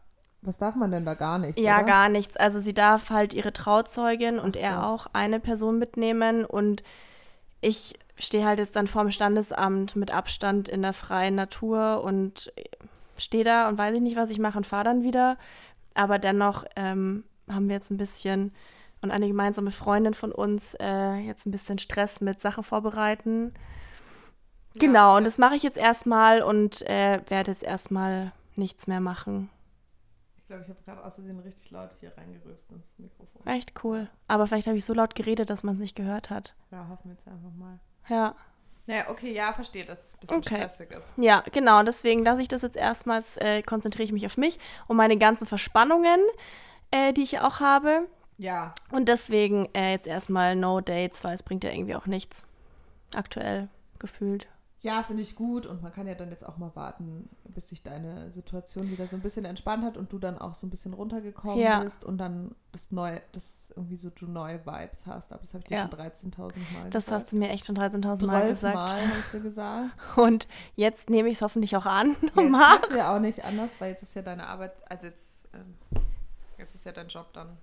was 0.43 0.59
darf 0.59 0.75
man 0.75 0.91
denn 0.91 1.05
da 1.05 1.15
gar 1.15 1.39
nicht? 1.39 1.59
Ja, 1.59 1.79
oder? 1.79 1.87
gar 1.87 2.09
nichts. 2.09 2.37
Also 2.37 2.61
sie 2.61 2.75
darf 2.75 3.11
halt 3.11 3.35
ihre 3.35 3.53
Trauzeugin 3.53 4.39
und 4.39 4.57
Ach 4.57 4.63
er 4.63 4.77
Gott. 4.77 4.85
auch 4.85 5.07
eine 5.13 5.39
Person 5.39 5.79
mitnehmen 5.79 6.45
und 6.45 6.83
ich 7.61 7.95
stehe 8.19 8.45
halt 8.45 8.59
jetzt 8.59 8.75
dann 8.77 8.87
vorm 8.87 9.11
Standesamt 9.11 9.97
mit 9.97 10.13
Abstand 10.13 10.69
in 10.69 10.83
der 10.83 10.93
freien 10.93 11.35
Natur 11.35 12.03
und 12.03 12.53
stehe 13.17 13.45
da 13.45 13.69
und 13.69 13.79
weiß 13.79 13.95
ich 13.95 14.01
nicht, 14.01 14.17
was 14.17 14.31
ich 14.31 14.39
mache 14.39 14.59
und 14.59 14.67
fahre 14.67 14.85
dann 14.85 15.03
wieder. 15.03 15.37
Aber 15.95 16.19
dennoch 16.19 16.65
ähm, 16.77 17.25
haben 17.53 17.69
wir 17.69 17.77
jetzt 17.77 17.91
ein 17.91 17.97
bisschen 17.97 18.53
und 19.03 19.11
eine 19.11 19.29
gemeinsame 19.29 19.71
Freundin 19.71 20.15
von 20.15 20.33
uns 20.33 20.75
äh, 20.75 21.15
jetzt 21.17 21.47
ein 21.47 21.51
bisschen 21.51 21.79
Stress 21.79 22.21
mit 22.21 22.41
Sachen 22.41 22.65
vorbereiten. 22.65 23.55
Genau, 24.79 25.17
und 25.17 25.25
das 25.25 25.39
mache 25.39 25.57
ich 25.57 25.63
jetzt 25.63 25.77
erstmal 25.77 26.43
und 26.43 26.83
äh, 26.83 27.21
werde 27.29 27.51
jetzt 27.51 27.65
erstmal 27.65 28.33
nichts 28.57 28.87
mehr 28.87 29.01
machen. 29.01 29.51
Ich 30.37 30.47
glaube, 30.47 30.63
ich 30.63 30.69
habe 30.69 30.81
gerade 30.85 31.05
aus 31.05 31.15
Versehen 31.15 31.39
richtig 31.41 31.71
laut 31.71 31.91
hier 32.01 32.13
reingerülpst 32.17 32.71
ins 32.71 32.87
Mikrofon. 32.99 33.47
Echt 33.47 33.73
cool. 33.85 34.09
Aber 34.29 34.47
vielleicht 34.47 34.67
habe 34.67 34.77
ich 34.77 34.85
so 34.85 34.95
laut 34.95 35.15
geredet, 35.15 35.49
dass 35.51 35.63
man 35.63 35.75
es 35.77 35.81
nicht 35.81 35.97
gehört 35.97 36.31
hat. 36.31 36.55
Ja, 36.71 36.87
hoffen 36.89 37.11
wir 37.11 37.13
jetzt 37.13 37.27
einfach 37.27 37.53
mal. 37.57 37.79
Ja. 38.09 38.35
Naja, 38.87 39.09
okay, 39.09 39.33
ja, 39.33 39.53
verstehe, 39.53 39.85
dass 39.85 39.99
es 40.09 40.15
ein 40.15 40.21
bisschen 40.21 40.37
Okay. 40.39 40.55
stressig 40.57 40.91
ist. 40.91 41.13
Ja, 41.17 41.45
genau. 41.53 41.83
Deswegen 41.85 42.25
lasse 42.25 42.43
ich 42.43 42.49
das 42.49 42.63
jetzt 42.63 42.77
erstmals, 42.77 43.37
äh, 43.37 43.63
konzentriere 43.63 44.05
ich 44.05 44.13
mich 44.13 44.27
auf 44.27 44.37
mich 44.37 44.59
und 44.89 44.97
meine 44.97 45.17
ganzen 45.17 45.47
Verspannungen, 45.47 46.21
äh, 46.91 47.13
die 47.13 47.23
ich 47.23 47.41
auch 47.41 47.61
habe. 47.61 48.07
Ja, 48.39 48.75
Und 48.91 49.09
deswegen 49.09 49.69
äh, 49.75 49.93
jetzt 49.93 50.07
erstmal 50.07 50.57
No 50.57 50.81
Dates, 50.81 51.23
weil 51.25 51.35
es 51.35 51.43
bringt 51.43 51.63
ja 51.65 51.71
irgendwie 51.71 51.95
auch 51.95 52.07
nichts. 52.07 52.45
Aktuell 53.15 53.69
gefühlt. 53.99 54.47
ja, 54.83 55.03
finde 55.03 55.23
ich 55.23 55.35
gut 55.37 55.67
und 55.67 55.83
man 55.83 55.93
kann 55.93 56.07
ja 56.07 56.15
dann 56.15 56.31
jetzt 56.31 56.47
auch 56.49 56.57
mal 56.57 56.71
warten, 56.75 57.29
bis 57.49 57.69
sich 57.69 57.83
deine 57.83 58.31
Situation 58.31 58.91
wieder 58.91 59.07
so 59.09 59.17
ein 59.17 59.21
bisschen 59.21 59.45
entspannt 59.45 59.85
hat 59.85 59.99
und 59.99 60.11
du 60.11 60.19
dann 60.19 60.39
auch 60.39 60.55
so 60.55 60.67
ein 60.67 60.71
bisschen 60.71 60.95
runtergekommen 60.95 61.59
Ja. 61.59 61.81
bist 61.83 62.03
und 62.03 62.17
dann 62.17 62.55
das 62.73 62.91
neue, 62.91 63.21
das 63.33 63.45
irgendwie 63.77 63.97
so 63.97 64.09
du 64.09 64.27
neue 64.27 64.65
Vibes 64.65 65.03
hast. 65.05 65.33
Aber 65.33 65.43
das 65.43 65.51
habe 65.53 65.59
ich 65.59 65.65
dir 65.69 65.75
Ja. 65.77 65.89
schon 65.91 65.99
13.000 65.99 66.73
Mal 66.73 66.89
Das 66.91 67.05
gesagt. 67.05 67.11
hast 67.25 67.33
du 67.33 67.37
mir 67.37 67.51
echt 67.51 67.67
schon 67.67 67.77
13.000 67.77 68.25
Mal 68.25 68.41
12 68.43 68.49
gesagt. 68.49 68.75
Mal 68.75 69.09
hast 69.09 69.35
du 69.35 69.41
gesagt. 69.43 69.91
Und 70.17 70.49
jetzt 70.77 71.11
nehme 71.11 71.29
ich 71.29 71.35
es 71.35 71.43
hoffentlich 71.43 71.77
auch 71.77 71.85
an 71.87 72.17
Jetzt 72.23 72.49
mach. 72.51 72.81
ist 72.85 72.97
ja 72.97 73.15
auch 73.15 73.21
nicht 73.21 73.45
anders, 73.45 73.71
weil 73.81 73.91
jetzt 73.93 74.03
ist 74.05 74.15
ja 74.15 74.23
deine 74.23 74.47
Arbeit, 74.47 74.73
also 74.89 75.09
jetzt, 75.09 75.47
ähm, 75.53 75.75
jetzt 76.61 76.75
ist 76.75 76.85
ja 76.85 76.93
dein 76.93 77.09
Job 77.09 77.33
dann. 77.33 77.57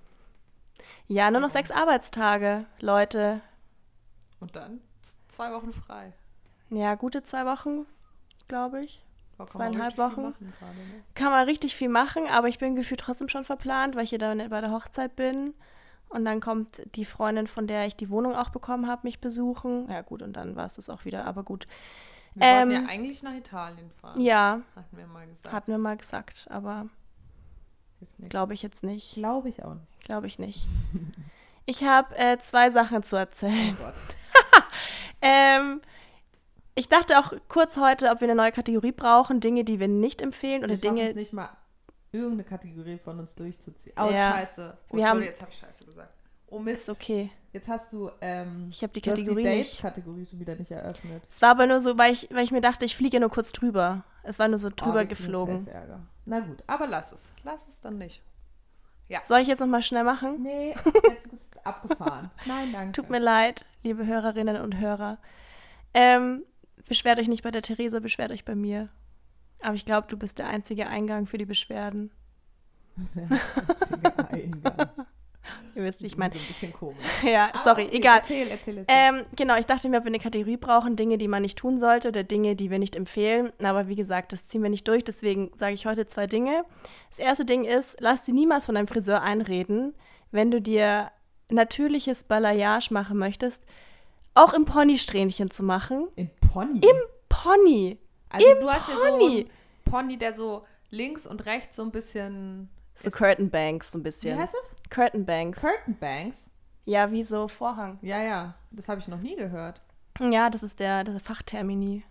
Ja, 1.07 1.31
nur 1.31 1.41
noch 1.41 1.49
sechs 1.49 1.71
Arbeitstage, 1.71 2.65
Leute. 2.79 3.41
Und 4.39 4.55
dann 4.55 4.81
zwei 5.29 5.51
Wochen 5.53 5.73
frei. 5.73 6.13
Ja, 6.69 6.95
gute 6.95 7.23
zwei 7.23 7.45
Wochen, 7.45 7.85
glaube 8.47 8.83
ich. 8.83 9.01
Kann 9.37 9.47
Zweieinhalb 9.49 9.97
Wochen. 9.97 10.21
machen 10.23 10.53
gerade, 10.59 10.75
ne? 10.75 11.03
Kann 11.13 11.31
man 11.31 11.45
richtig 11.45 11.75
viel 11.75 11.89
machen, 11.89 12.25
aber 12.27 12.47
ich 12.47 12.57
bin 12.57 12.75
gefühlt 12.75 12.99
trotzdem 12.99 13.29
schon 13.29 13.45
verplant, 13.45 13.95
weil 13.95 14.03
ich 14.03 14.09
hier 14.09 14.19
dann 14.19 14.37
bei 14.49 14.61
der 14.61 14.71
Hochzeit 14.71 15.15
bin. 15.15 15.53
Und 16.09 16.25
dann 16.25 16.39
kommt 16.39 16.81
die 16.95 17.05
Freundin, 17.05 17.47
von 17.47 17.67
der 17.67 17.85
ich 17.85 17.95
die 17.95 18.09
Wohnung 18.09 18.33
auch 18.35 18.49
bekommen 18.49 18.87
habe, 18.87 19.01
mich 19.03 19.19
besuchen. 19.19 19.89
Ja, 19.91 20.01
gut, 20.01 20.21
und 20.23 20.33
dann 20.33 20.55
war 20.55 20.65
es 20.65 20.75
das 20.75 20.89
auch 20.89 21.05
wieder, 21.05 21.25
aber 21.25 21.43
gut. 21.43 21.67
Wir 22.33 22.47
wollten 22.47 22.71
Ähm, 22.71 22.83
ja 22.83 22.89
eigentlich 22.89 23.23
nach 23.23 23.33
Italien 23.33 23.91
fahren. 24.01 24.19
Ja, 24.21 24.61
Hatten 24.75 24.97
wir 24.97 25.07
mal 25.07 25.27
gesagt. 25.27 25.53
hatten 25.53 25.71
wir 25.71 25.77
mal 25.77 25.97
gesagt, 25.97 26.47
aber. 26.49 26.87
Glaube 28.29 28.53
ich 28.53 28.61
jetzt 28.61 28.83
nicht. 28.83 29.13
Glaube 29.15 29.49
ich 29.49 29.63
auch 29.63 29.73
nicht. 29.75 30.03
Glaube 30.05 30.27
ich 30.27 30.39
nicht. 30.39 30.65
Ich 31.65 31.83
habe 31.83 32.15
äh, 32.17 32.37
zwei 32.39 32.69
Sachen 32.69 33.03
zu 33.03 33.15
Oh 33.15 33.19
erzählen. 33.19 33.75
Gott. 33.79 33.93
Ähm, 35.21 35.81
ich 36.75 36.89
dachte 36.89 37.17
auch 37.19 37.33
kurz 37.47 37.75
heute, 37.77 38.11
ob 38.11 38.21
wir 38.21 38.27
eine 38.27 38.35
neue 38.35 38.51
Kategorie 38.51 38.91
brauchen, 38.91 39.39
Dinge, 39.39 39.63
die 39.63 39.79
wir 39.79 39.87
nicht 39.87 40.21
empfehlen 40.21 40.63
oder 40.63 40.73
wir 40.73 40.77
schaffen 40.77 40.95
Dinge. 40.97 41.09
es 41.09 41.15
nicht 41.15 41.33
mal, 41.33 41.49
irgendeine 42.11 42.43
Kategorie 42.43 42.99
von 43.03 43.19
uns 43.19 43.33
durchzuziehen. 43.33 43.95
Oh, 43.99 44.09
Ja. 44.11 44.31
scheiße. 44.33 44.77
Oh, 44.91 44.97
Wir 44.97 45.09
haben- 45.09 45.23
jetzt 45.23 45.41
habe 45.41 45.51
ich 45.51 45.57
scheiße. 45.57 45.76
Oh 46.47 46.59
Mist. 46.59 46.87
Ist 46.87 46.89
okay. 46.89 47.29
Jetzt 47.53 47.67
hast 47.67 47.91
du, 47.91 48.09
ähm, 48.21 48.67
Ich 48.71 48.81
habe 48.83 48.93
die 48.93 49.01
Kategorie 49.01 49.43
die 49.43 49.49
nicht. 49.49 49.71
Dates-Kategorie 49.83 50.25
schon 50.25 50.39
wieder 50.39 50.55
nicht 50.55 50.71
eröffnet. 50.71 51.23
Es 51.29 51.41
war 51.41 51.49
aber 51.51 51.65
nur 51.67 51.81
so, 51.81 51.97
weil 51.97 52.13
ich, 52.13 52.29
weil 52.31 52.43
ich 52.43 52.51
mir 52.51 52.61
dachte, 52.61 52.85
ich 52.85 52.95
fliege 52.95 53.19
nur 53.19 53.29
kurz 53.29 53.51
drüber. 53.51 54.03
Es 54.23 54.39
war 54.39 54.47
nur 54.47 54.59
so 54.59 54.67
Oh, 54.67 54.71
drüber 54.75 55.05
kriegen 55.05 55.09
geflogen. 55.09 55.67
Na 56.25 56.39
gut, 56.41 56.63
aber 56.67 56.87
lass 56.87 57.11
es. 57.11 57.31
Lass 57.43 57.67
es 57.67 57.79
dann 57.81 57.97
nicht. 57.97 58.21
Soll 59.23 59.39
ich 59.39 59.47
jetzt 59.47 59.59
nochmal 59.59 59.81
schnell 59.83 60.03
machen? 60.03 60.43
Nee, 60.43 60.75
jetzt 60.85 61.25
ist 61.27 61.41
es 61.55 61.65
abgefahren. 61.65 62.29
Nein, 62.45 62.73
danke. 62.73 62.91
Tut 62.91 63.09
mir 63.09 63.19
leid, 63.19 63.65
liebe 63.83 64.05
Hörerinnen 64.05 64.61
und 64.61 64.77
Hörer. 64.79 65.17
Ähm, 65.93 66.43
beschwert 66.87 67.17
euch 67.19 67.29
nicht 67.29 67.43
bei 67.43 67.51
der 67.51 67.61
Theresa, 67.61 67.99
beschwert 67.99 68.31
euch 68.31 68.43
bei 68.45 68.55
mir. 68.55 68.89
Aber 69.61 69.75
ich 69.75 69.85
glaube, 69.85 70.07
du 70.09 70.17
bist 70.17 70.39
der 70.39 70.47
einzige 70.47 70.87
Eingang 70.87 71.25
für 71.25 71.37
die 71.37 71.45
Beschwerden. 71.45 72.11
Der 73.15 73.29
einzige 73.29 74.29
Eingang. 74.29 74.89
Ihr 75.75 75.83
wisst, 75.83 76.01
wie 76.01 76.07
ich 76.07 76.17
meine. 76.17 76.33
So 76.33 76.39
ein 76.39 76.47
bisschen 76.47 76.73
komisch. 76.73 76.97
Ja, 77.23 77.49
Aber 77.53 77.63
sorry, 77.63 77.85
okay, 77.85 77.97
egal. 77.97 78.19
Erzähl, 78.19 78.47
erzähl, 78.47 78.77
erzähl. 78.77 78.85
Ähm, 78.87 79.25
genau, 79.35 79.57
ich 79.57 79.65
dachte 79.65 79.89
mir, 79.89 79.97
ob 79.97 80.03
wir 80.03 80.09
eine 80.09 80.19
Kategorie 80.19 80.57
brauchen, 80.57 80.95
Dinge, 80.95 81.17
die 81.17 81.27
man 81.27 81.41
nicht 81.41 81.57
tun 81.57 81.79
sollte 81.79 82.07
oder 82.07 82.23
Dinge, 82.23 82.55
die 82.55 82.71
wir 82.71 82.79
nicht 82.79 82.95
empfehlen. 82.95 83.51
Aber 83.61 83.87
wie 83.87 83.95
gesagt, 83.95 84.33
das 84.33 84.45
ziehen 84.45 84.63
wir 84.63 84.69
nicht 84.69 84.87
durch, 84.87 85.03
deswegen 85.03 85.51
sage 85.55 85.73
ich 85.73 85.85
heute 85.85 86.07
zwei 86.07 86.27
Dinge. 86.27 86.63
Das 87.09 87.19
erste 87.19 87.45
Ding 87.45 87.63
ist, 87.63 87.97
lass 87.99 88.23
dir 88.23 88.33
niemals 88.33 88.65
von 88.65 88.75
deinem 88.75 88.87
Friseur 88.87 89.21
einreden, 89.21 89.93
wenn 90.31 90.51
du 90.51 90.61
dir 90.61 91.11
natürliches 91.49 92.23
Balayage 92.23 92.93
machen 92.93 93.17
möchtest, 93.17 93.63
auch 94.33 94.53
im 94.53 94.65
Pony-Strähnchen 94.65 95.49
zu 95.51 95.63
machen. 95.63 96.07
In 96.15 96.29
Pony? 96.51 96.79
Im 96.79 96.97
Pony. 97.29 97.97
also 98.29 98.47
im 98.47 98.59
du 98.59 98.69
hast 98.69 98.87
ja 98.87 98.95
so 98.95 99.17
Pony. 99.17 99.37
einen 99.39 99.49
Pony, 99.85 100.17
der 100.17 100.33
so 100.33 100.65
links 100.89 101.25
und 101.25 101.45
rechts 101.45 101.75
so 101.75 101.83
ein 101.83 101.91
bisschen... 101.91 102.69
So 102.99 103.11
Curtain 103.11 103.49
Banks, 103.49 103.91
so 103.91 103.97
ein 103.99 104.01
Wie 104.01 104.03
bisschen. 104.05 104.37
heißt 104.39 104.55
es? 104.61 104.73
Curtain 104.89 105.25
Banks. 105.25 105.61
Curtain 105.61 105.97
Banks? 105.97 106.37
ja, 106.85 107.11
wie 107.11 107.23
so 107.23 107.47
Vorhang. 107.47 107.99
Ja, 108.01 108.21
ja. 108.21 108.53
Das 108.71 108.87
habe 108.87 108.99
ich 109.01 109.07
noch 109.07 109.19
nie 109.19 109.35
gehört. 109.35 109.81
Ja, 110.19 110.49
das 110.49 110.63
ist 110.63 110.79
der, 110.79 111.03
der 111.03 111.19
Fachtermini. 111.19 112.03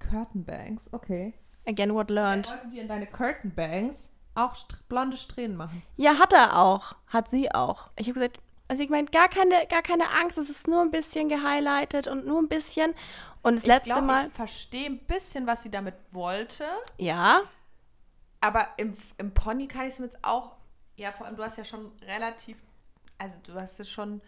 Curtain 0.00 0.44
Banks, 0.44 0.88
okay. 0.92 1.34
Again, 1.66 1.94
what 1.94 2.10
Er 2.10 2.14
learned. 2.14 2.48
wollte 2.48 2.68
dir 2.68 2.82
in 2.82 2.88
deine 2.88 3.06
Curtain 3.06 3.54
Banks 3.54 4.08
auch 4.34 4.54
st 4.56 4.88
blonde 4.88 5.16
Strähnen 5.16 5.56
machen. 5.56 5.82
Ja, 5.96 6.18
hat 6.18 6.32
er 6.32 6.56
auch. 6.58 6.94
Hat 7.08 7.28
sie 7.28 7.52
auch. 7.52 7.90
Ich 7.96 8.06
habe 8.08 8.14
gesagt, 8.20 8.40
also 8.68 8.82
ich 8.82 8.90
meine, 8.90 9.06
gar 9.08 9.28
keine, 9.28 9.54
gar 9.68 9.82
keine 9.82 10.10
Angst, 10.20 10.36
es 10.38 10.50
ist 10.50 10.68
nur 10.68 10.82
ein 10.82 10.90
bisschen 10.90 11.28
gehighlightet 11.28 12.06
und 12.06 12.26
nur 12.26 12.40
ein 12.40 12.48
bisschen. 12.48 12.94
Und 13.42 13.56
das 13.56 13.66
letzte 13.66 13.88
ich 13.90 13.94
glaub, 13.94 14.04
Mal. 14.06 14.26
Ich 14.28 14.34
verstehe 14.34 14.86
ein 14.86 14.98
bisschen, 15.06 15.46
was 15.46 15.62
sie 15.62 15.70
damit 15.70 15.94
wollte. 16.12 16.64
Ja, 16.98 17.42
Aber 18.40 18.68
im, 18.76 18.96
im 19.18 19.32
Pony 19.34 19.66
kann 19.66 19.82
ich 19.82 19.94
es 19.94 19.98
mir 19.98 20.06
jetzt 20.06 20.18
auch. 20.22 20.56
Ja, 20.96 21.12
vor 21.12 21.26
allem, 21.26 21.36
du 21.36 21.42
hast 21.42 21.58
ja 21.58 21.64
schon 21.64 21.92
relativ. 22.02 22.56
Also, 23.18 23.36
du 23.44 23.54
hast 23.54 23.80
es 23.80 23.90
schon. 23.90 24.20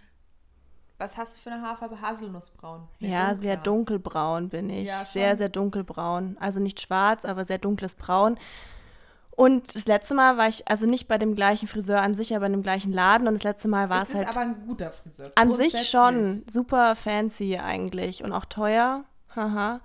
Was 0.98 1.16
hast 1.16 1.36
du 1.36 1.40
für 1.40 1.50
eine 1.50 1.62
Haarfarbe? 1.62 2.00
Haselnussbraun. 2.00 2.86
Nee, 2.98 3.10
ja, 3.10 3.34
sehr 3.34 3.56
dunkler. 3.56 3.98
dunkelbraun 3.98 4.48
bin 4.50 4.68
ich. 4.68 4.86
Ja, 4.86 5.02
sehr, 5.02 5.36
sehr 5.38 5.48
dunkelbraun. 5.48 6.36
Also 6.38 6.60
nicht 6.60 6.78
schwarz, 6.78 7.24
aber 7.24 7.46
sehr 7.46 7.56
dunkles 7.56 7.94
Braun. 7.94 8.38
Und 9.30 9.74
das 9.74 9.86
letzte 9.86 10.12
Mal 10.12 10.36
war 10.36 10.48
ich, 10.48 10.68
also 10.68 10.84
nicht 10.84 11.08
bei 11.08 11.16
dem 11.16 11.34
gleichen 11.34 11.66
Friseur 11.66 12.02
an 12.02 12.12
sich, 12.12 12.36
aber 12.36 12.44
in 12.44 12.52
dem 12.52 12.62
gleichen 12.62 12.92
Laden. 12.92 13.26
Und 13.26 13.32
das 13.32 13.44
letzte 13.44 13.68
Mal 13.68 13.88
war 13.88 14.02
Es 14.02 14.10
es 14.10 14.14
ist 14.16 14.26
halt 14.26 14.36
aber 14.36 14.40
ein 14.40 14.66
guter 14.66 14.90
Friseur. 14.90 15.32
An 15.34 15.54
sich 15.54 15.88
schon. 15.88 16.44
Super 16.50 16.94
fancy 16.94 17.56
eigentlich 17.56 18.22
und 18.22 18.34
auch 18.34 18.44
teuer. 18.44 19.04
Haha. 19.34 19.80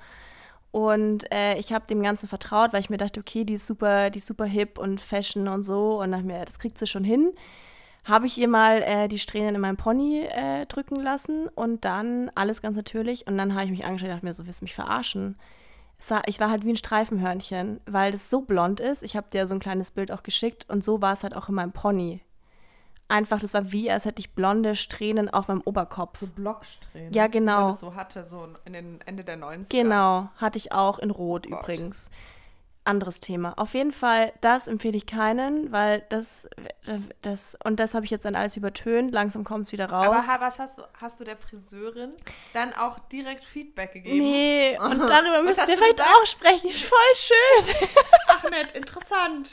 Und 0.75 1.32
äh, 1.32 1.58
ich 1.58 1.72
habe 1.72 1.88
dem 1.88 2.03
Ganzen 2.03 2.27
vertraut, 2.27 2.74
weil 2.74 2.82
ich 2.82 2.89
mir 2.89 2.98
dachte, 2.98 3.22
okay, 3.22 3.46
die 3.46 3.53
ist 3.53 3.65
super, 3.65 4.10
die 4.10 4.17
ist 4.17 4.27
super 4.27 4.44
hip 4.44 4.77
und 4.77 5.00
Fashion 5.00 5.48
und 5.48 5.63
so. 5.63 6.01
Und 6.01 6.12
dachte 6.12 6.25
mir, 6.25 6.44
das 6.44 6.60
kriegt 6.60 6.77
sie 6.77 6.86
schon 6.86 7.05
hin. 7.05 7.32
Habe 8.03 8.25
ich 8.25 8.38
ihr 8.38 8.50
mal 8.50 8.82
äh, 8.82 9.08
die 9.08 9.17
Strähnen 9.17 9.55
in 9.55 9.62
meinem 9.62 9.77
Pony 9.77 10.24
äh, 10.29 10.65
drücken 10.65 10.98
lassen 10.98 11.48
und 11.48 11.86
dann 11.86 12.29
alles 12.36 12.62
ganz 12.62 12.75
natürlich. 12.75 13.25
Und 13.25 13.38
dann 13.38 13.53
habe 13.53 13.63
ich 13.63 13.72
mich 13.72 13.86
angeschaut 13.86 14.10
und 14.10 14.15
dachte 14.15 14.25
mir, 14.25 14.34
so 14.34 14.46
willst 14.48 14.60
du 14.60 14.65
mich 14.65 14.75
verarschen. 14.75 15.38
Sah, 15.98 16.22
ich 16.25 16.41
war 16.41 16.50
halt 16.50 16.65
wie 16.65 16.72
ein 16.72 16.75
Streifenhörnchen, 16.75 17.79
weil 17.86 18.12
das 18.12 18.29
so 18.29 18.41
blond 18.41 18.82
ist. 18.82 19.01
Ich 19.01 19.15
habe 19.15 19.29
dir 19.32 19.48
so 19.48 19.55
ein 19.55 19.62
kleines 19.62 19.91
Bild 19.91 20.12
auch 20.12 20.24
geschickt 20.24 20.65
und 20.70 20.84
so 20.84 21.01
war 21.01 21.13
es 21.13 21.24
halt 21.24 21.38
auch 21.38 21.48
in 21.48 21.55
meinem 21.55 21.72
Pony. 21.72 22.20
Einfach, 23.07 23.39
das 23.39 23.53
war 23.53 23.71
wie, 23.71 23.91
als 23.91 24.05
hätte 24.05 24.19
ich 24.19 24.31
blonde 24.31 24.75
Strähnen 24.75 25.29
auf 25.29 25.47
meinem 25.47 25.62
Oberkopf. 25.65 26.19
So 26.21 26.27
Blocksträhnen. 26.27 27.13
Ja, 27.13 27.27
genau. 27.27 27.69
das 27.71 27.79
so 27.81 27.93
hatte, 27.93 28.25
so 28.25 28.47
in 28.65 28.74
den 28.74 29.00
Ende 29.05 29.24
der 29.24 29.38
90er. 29.38 29.69
Genau, 29.69 30.29
hatte 30.38 30.57
ich 30.57 30.71
auch 30.71 30.97
in 30.97 31.12
Rot 31.12 31.47
Gott. 31.50 31.62
übrigens. 31.62 32.09
Anderes 32.88 33.19
Thema. 33.19 33.53
Auf 33.57 33.74
jeden 33.74 33.91
Fall, 33.91 34.31
das 34.41 34.67
empfehle 34.67 34.95
ich 34.95 35.07
keinen, 35.07 35.71
weil 35.71 36.03
das, 36.09 36.47
das 37.24 37.57
und 37.63 37.79
das 37.79 37.95
habe 37.95 38.05
ich 38.05 38.12
jetzt 38.12 38.25
dann 38.25 38.35
alles 38.35 38.57
übertönt. 38.57 39.12
Langsam 39.12 39.43
kommt 39.43 39.65
es 39.65 39.71
wieder 39.71 39.85
Aber 39.91 40.05
raus. 40.15 40.27
ha- 40.27 40.38
was 40.39 40.59
hast 40.59 40.77
du, 40.77 40.83
hast 41.01 41.19
du 41.19 41.24
der 41.24 41.35
Friseurin 41.38 42.12
dann 42.53 42.74
auch 42.74 43.00
direkt 43.09 43.43
Feedback 43.43 43.93
gegeben? 43.93 44.19
nee, 44.19 44.77
und 44.83 45.00
darüber 45.00 45.41
müsst 45.41 45.59
ihr 45.67 45.77
vielleicht 45.77 46.00
auch 46.01 46.25
sprechen. 46.27 46.69
Voll 46.71 47.15
schön. 47.15 47.75
Ach 48.27 48.43
nett, 48.51 48.71
interessant. 48.74 49.50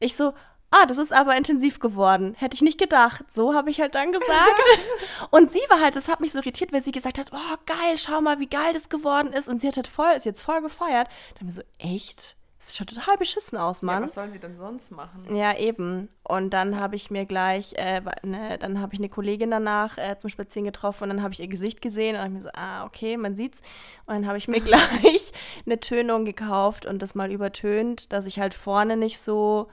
Ich 0.00 0.16
so, 0.16 0.32
ah, 0.70 0.86
das 0.86 0.98
ist 0.98 1.12
aber 1.12 1.36
intensiv 1.36 1.80
geworden. 1.80 2.34
Hätte 2.38 2.54
ich 2.54 2.62
nicht 2.62 2.78
gedacht. 2.78 3.24
So 3.28 3.54
habe 3.54 3.70
ich 3.70 3.80
halt 3.80 3.94
dann 3.94 4.12
gesagt. 4.12 4.60
und 5.30 5.50
sie 5.50 5.62
war 5.68 5.80
halt, 5.80 5.96
das 5.96 6.08
hat 6.08 6.20
mich 6.20 6.32
so 6.32 6.38
irritiert, 6.38 6.72
weil 6.72 6.82
sie 6.82 6.92
gesagt 6.92 7.18
hat, 7.18 7.32
oh 7.32 7.56
geil, 7.66 7.96
schau 7.96 8.20
mal, 8.20 8.38
wie 8.38 8.48
geil 8.48 8.72
das 8.72 8.88
geworden 8.88 9.32
ist. 9.32 9.48
Und 9.48 9.60
sie 9.60 9.68
hat 9.68 9.76
halt 9.76 9.88
voll, 9.88 10.12
ist 10.16 10.26
jetzt 10.26 10.42
voll 10.42 10.60
gefeiert. 10.62 11.08
Dann 11.38 11.46
mir 11.46 11.52
so, 11.52 11.62
echt? 11.78 12.36
Das 12.58 12.76
schaut 12.76 12.88
total 12.88 13.16
beschissen 13.16 13.56
aus, 13.56 13.80
Ja, 13.80 13.86
Mann. 13.86 14.02
was 14.02 14.14
sollen 14.14 14.32
sie 14.32 14.38
denn 14.38 14.58
sonst 14.58 14.90
machen? 14.90 15.34
Ja, 15.34 15.56
eben. 15.56 16.10
Und 16.24 16.50
dann 16.50 16.78
habe 16.78 16.94
ich 16.94 17.10
mir 17.10 17.24
gleich, 17.24 17.72
äh, 17.76 18.02
ne, 18.22 18.58
dann 18.58 18.82
habe 18.82 18.92
ich 18.92 19.00
eine 19.00 19.08
Kollegin 19.08 19.50
danach 19.50 19.96
äh, 19.96 20.18
zum 20.18 20.28
Spazieren 20.28 20.66
getroffen 20.66 21.04
und 21.04 21.08
dann 21.08 21.22
habe 21.22 21.32
ich 21.32 21.40
ihr 21.40 21.48
Gesicht 21.48 21.80
gesehen 21.80 22.16
und 22.16 22.20
habe 22.20 22.34
mir 22.34 22.42
so, 22.42 22.50
ah, 22.52 22.84
okay, 22.84 23.16
man 23.16 23.34
sieht's. 23.34 23.60
Und 24.04 24.14
dann 24.14 24.26
habe 24.26 24.36
ich 24.36 24.46
mir 24.46 24.60
gleich 24.60 25.32
eine 25.64 25.80
Tönung 25.80 26.26
gekauft 26.26 26.84
und 26.84 27.00
das 27.00 27.14
mal 27.14 27.32
übertönt, 27.32 28.12
dass 28.12 28.26
ich 28.26 28.38
halt 28.40 28.52
vorne 28.52 28.98
nicht 28.98 29.18
so, 29.20 29.68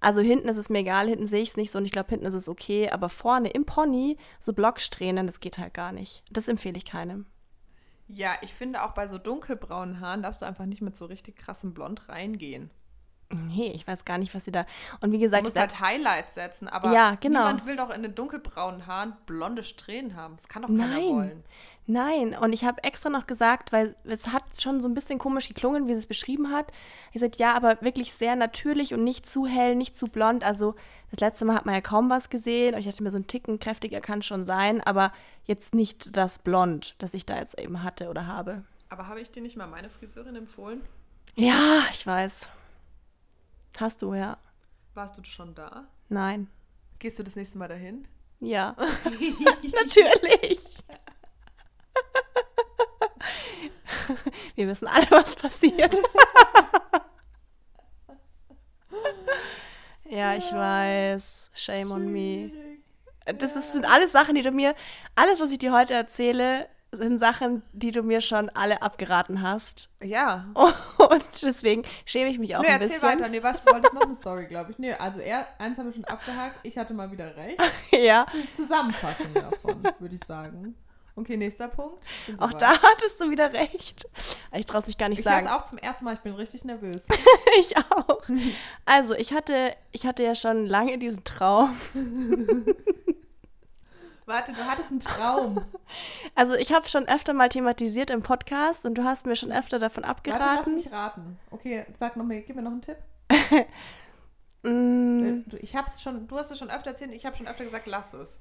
also 0.00 0.20
hinten 0.20 0.48
ist 0.48 0.56
es 0.56 0.68
mir 0.70 0.78
egal, 0.80 1.08
hinten 1.08 1.26
sehe 1.26 1.42
ich 1.42 1.50
es 1.50 1.56
nicht 1.56 1.70
so 1.70 1.78
und 1.78 1.84
ich 1.84 1.92
glaube, 1.92 2.08
hinten 2.10 2.26
ist 2.26 2.34
es 2.34 2.48
okay, 2.48 2.90
aber 2.90 3.08
vorne 3.08 3.50
im 3.50 3.64
Pony 3.66 4.16
so 4.40 4.52
Blocksträhnen, 4.52 5.26
das 5.26 5.40
geht 5.40 5.58
halt 5.58 5.74
gar 5.74 5.92
nicht. 5.92 6.22
Das 6.30 6.48
empfehle 6.48 6.76
ich 6.78 6.84
keinem. 6.86 7.26
Ja, 8.08 8.32
ich 8.42 8.52
finde 8.52 8.82
auch 8.82 8.92
bei 8.92 9.06
so 9.06 9.18
dunkelbraunen 9.18 10.00
Haaren 10.00 10.22
darfst 10.22 10.42
du 10.42 10.46
einfach 10.46 10.66
nicht 10.66 10.82
mit 10.82 10.96
so 10.96 11.06
richtig 11.06 11.36
krassem 11.36 11.74
Blond 11.74 12.08
reingehen. 12.08 12.70
Nee, 13.32 13.70
ich 13.72 13.86
weiß 13.86 14.04
gar 14.04 14.18
nicht, 14.18 14.34
was 14.34 14.44
sie 14.44 14.50
da. 14.50 14.66
Und 15.00 15.12
wie 15.12 15.18
Du 15.18 15.22
gesagt, 15.22 15.44
musst 15.44 15.56
da- 15.56 15.60
halt 15.60 15.78
Highlights 15.80 16.34
setzen, 16.34 16.66
aber 16.66 16.92
Ja, 16.92 17.14
genau. 17.20 17.40
niemand 17.46 17.64
will 17.66 17.76
doch 17.76 17.90
in 17.90 18.02
den 18.02 18.16
dunkelbraunen 18.16 18.88
Haaren 18.88 19.12
blonde 19.26 19.62
Strähnen 19.62 20.16
haben. 20.16 20.34
Das 20.36 20.48
kann 20.48 20.62
doch 20.62 20.68
keiner 20.68 20.88
Nein. 20.88 21.08
wollen. 21.14 21.44
Nein, 21.86 22.36
und 22.36 22.52
ich 22.52 22.64
habe 22.64 22.84
extra 22.84 23.10
noch 23.10 23.26
gesagt, 23.26 23.72
weil 23.72 23.96
es 24.04 24.28
hat 24.28 24.44
schon 24.60 24.80
so 24.80 24.88
ein 24.88 24.94
bisschen 24.94 25.18
komisch 25.18 25.48
geklungen, 25.48 25.88
wie 25.88 25.94
sie 25.94 26.00
es 26.00 26.06
beschrieben 26.06 26.52
hat. 26.52 26.70
Ich 27.08 27.14
gesagt, 27.14 27.38
ja, 27.40 27.54
aber 27.54 27.78
wirklich 27.80 28.12
sehr 28.12 28.36
natürlich 28.36 28.94
und 28.94 29.02
nicht 29.02 29.28
zu 29.28 29.46
hell, 29.46 29.74
nicht 29.74 29.96
zu 29.96 30.06
blond. 30.06 30.44
Also 30.44 30.76
das 31.10 31.18
letzte 31.20 31.44
Mal 31.44 31.56
hat 31.56 31.66
man 31.66 31.74
ja 31.74 31.80
kaum 31.80 32.08
was 32.08 32.30
gesehen. 32.30 32.74
Und 32.74 32.80
ich 32.80 32.86
dachte 32.86 33.02
mir, 33.02 33.10
so 33.10 33.18
ein 33.18 33.26
Ticken 33.26 33.58
kräftiger 33.58 34.00
kann 34.00 34.22
schon 34.22 34.44
sein, 34.44 34.80
aber 34.82 35.12
jetzt 35.46 35.74
nicht 35.74 36.16
das 36.16 36.38
Blond, 36.38 36.94
das 36.98 37.12
ich 37.12 37.26
da 37.26 37.38
jetzt 37.38 37.58
eben 37.58 37.82
hatte 37.82 38.08
oder 38.08 38.26
habe. 38.28 38.62
Aber 38.88 39.08
habe 39.08 39.20
ich 39.20 39.32
dir 39.32 39.42
nicht 39.42 39.56
mal 39.56 39.66
meine 39.66 39.90
Friseurin 39.90 40.36
empfohlen? 40.36 40.82
Ja, 41.34 41.84
ich 41.92 42.06
weiß. 42.06 42.48
Hast 43.78 44.02
du, 44.02 44.14
ja. 44.14 44.38
Warst 44.94 45.18
du 45.18 45.24
schon 45.24 45.54
da? 45.54 45.88
Nein. 46.08 46.48
Gehst 46.98 47.18
du 47.18 47.24
das 47.24 47.34
nächste 47.34 47.58
Mal 47.58 47.68
dahin? 47.68 48.06
Ja. 48.40 48.76
Natürlich. 49.04 50.76
Wir 54.54 54.68
wissen 54.68 54.86
alle, 54.86 55.10
was 55.10 55.34
passiert. 55.34 55.94
ja, 60.08 60.34
ich 60.34 60.52
weiß. 60.52 61.50
Shame 61.54 61.92
on 61.92 62.12
me. 62.12 62.50
Das 63.38 63.56
ist, 63.56 63.72
sind 63.72 63.84
alles 63.84 64.12
Sachen, 64.12 64.34
die 64.34 64.42
du 64.42 64.50
mir, 64.50 64.74
alles, 65.14 65.40
was 65.40 65.52
ich 65.52 65.58
dir 65.58 65.72
heute 65.72 65.94
erzähle, 65.94 66.68
sind 66.92 67.18
Sachen, 67.18 67.62
die 67.72 67.92
du 67.92 68.02
mir 68.02 68.20
schon 68.20 68.48
alle 68.50 68.82
abgeraten 68.82 69.42
hast. 69.42 69.88
Ja. 70.02 70.46
Und 70.54 71.24
deswegen 71.42 71.84
schäme 72.04 72.30
ich 72.30 72.38
mich 72.38 72.56
auch 72.56 72.62
nee, 72.62 72.68
ein 72.68 72.80
erzähl 72.80 72.98
bisschen. 72.98 73.08
weiter. 73.08 73.28
Nee, 73.28 73.42
was, 73.42 73.62
du 73.62 73.72
wolltest 73.72 73.94
noch 73.94 74.02
eine 74.02 74.14
Story, 74.16 74.46
glaube 74.46 74.72
ich. 74.72 74.78
Nee, 74.78 74.94
also 74.94 75.20
er, 75.20 75.46
eins 75.58 75.78
haben 75.78 75.86
wir 75.86 75.92
schon 75.92 76.04
abgehakt. 76.04 76.58
Ich 76.62 76.76
hatte 76.76 76.94
mal 76.94 77.12
wieder 77.12 77.36
recht. 77.36 77.60
Ja, 77.92 78.26
Zusammenfassung 78.56 79.32
davon, 79.34 79.82
würde 79.98 80.14
ich 80.14 80.24
sagen. 80.26 80.74
Okay, 81.16 81.36
nächster 81.36 81.68
Punkt. 81.68 82.02
Auch 82.38 82.52
da 82.54 82.70
hattest 82.82 83.20
du 83.20 83.30
wieder 83.30 83.52
recht. 83.52 84.08
Ich 84.52 84.64
traue 84.66 84.80
es 84.80 84.86
mich 84.86 84.96
gar 84.96 85.08
nicht 85.08 85.18
Ich 85.18 85.24
sagen. 85.24 85.46
es 85.46 85.52
auch 85.52 85.64
zum 85.64 85.76
ersten 85.78 86.04
Mal. 86.04 86.14
Ich 86.14 86.20
bin 86.20 86.34
richtig 86.34 86.64
nervös. 86.64 87.02
Ich 87.58 87.76
auch. 87.76 88.22
Also, 88.86 89.14
ich 89.14 89.32
hatte, 89.32 89.74
ich 89.92 90.06
hatte 90.06 90.22
ja 90.22 90.34
schon 90.34 90.66
lange 90.66 90.98
diesen 90.98 91.24
Traum. 91.24 91.76
Warte, 94.26 94.52
du 94.52 94.64
hattest 94.64 94.90
einen 94.90 95.00
Traum. 95.00 95.64
Also, 96.36 96.54
ich 96.54 96.72
habe 96.72 96.88
schon 96.88 97.08
öfter 97.08 97.34
mal 97.34 97.48
thematisiert 97.48 98.10
im 98.10 98.22
Podcast 98.22 98.86
und 98.86 98.94
du 98.94 99.04
hast 99.04 99.26
mir 99.26 99.34
schon 99.34 99.50
öfter 99.50 99.78
davon 99.80 100.04
Warte, 100.04 100.22
lass 100.30 100.38
abgeraten. 100.38 100.74
mich 100.76 100.92
raten. 100.92 101.38
Okay, 101.50 101.84
sag 101.98 102.16
noch 102.16 102.24
mal, 102.24 102.40
gib 102.40 102.54
mir 102.54 102.62
noch 102.62 102.70
einen 102.70 102.82
Tipp. 102.82 102.96
Mm, 104.62 105.42
Du, 105.48 105.56
ich 105.56 105.74
hab's 105.74 106.00
schon, 106.02 106.28
du 106.28 106.36
hast 106.38 106.50
es 106.50 106.58
schon 106.58 106.70
öfter 106.70 106.90
erzählt, 106.90 107.12
ich 107.12 107.24
habe 107.26 107.36
schon 107.36 107.48
öfter 107.48 107.64
gesagt, 107.64 107.86
lass 107.86 108.12
es. 108.14 108.38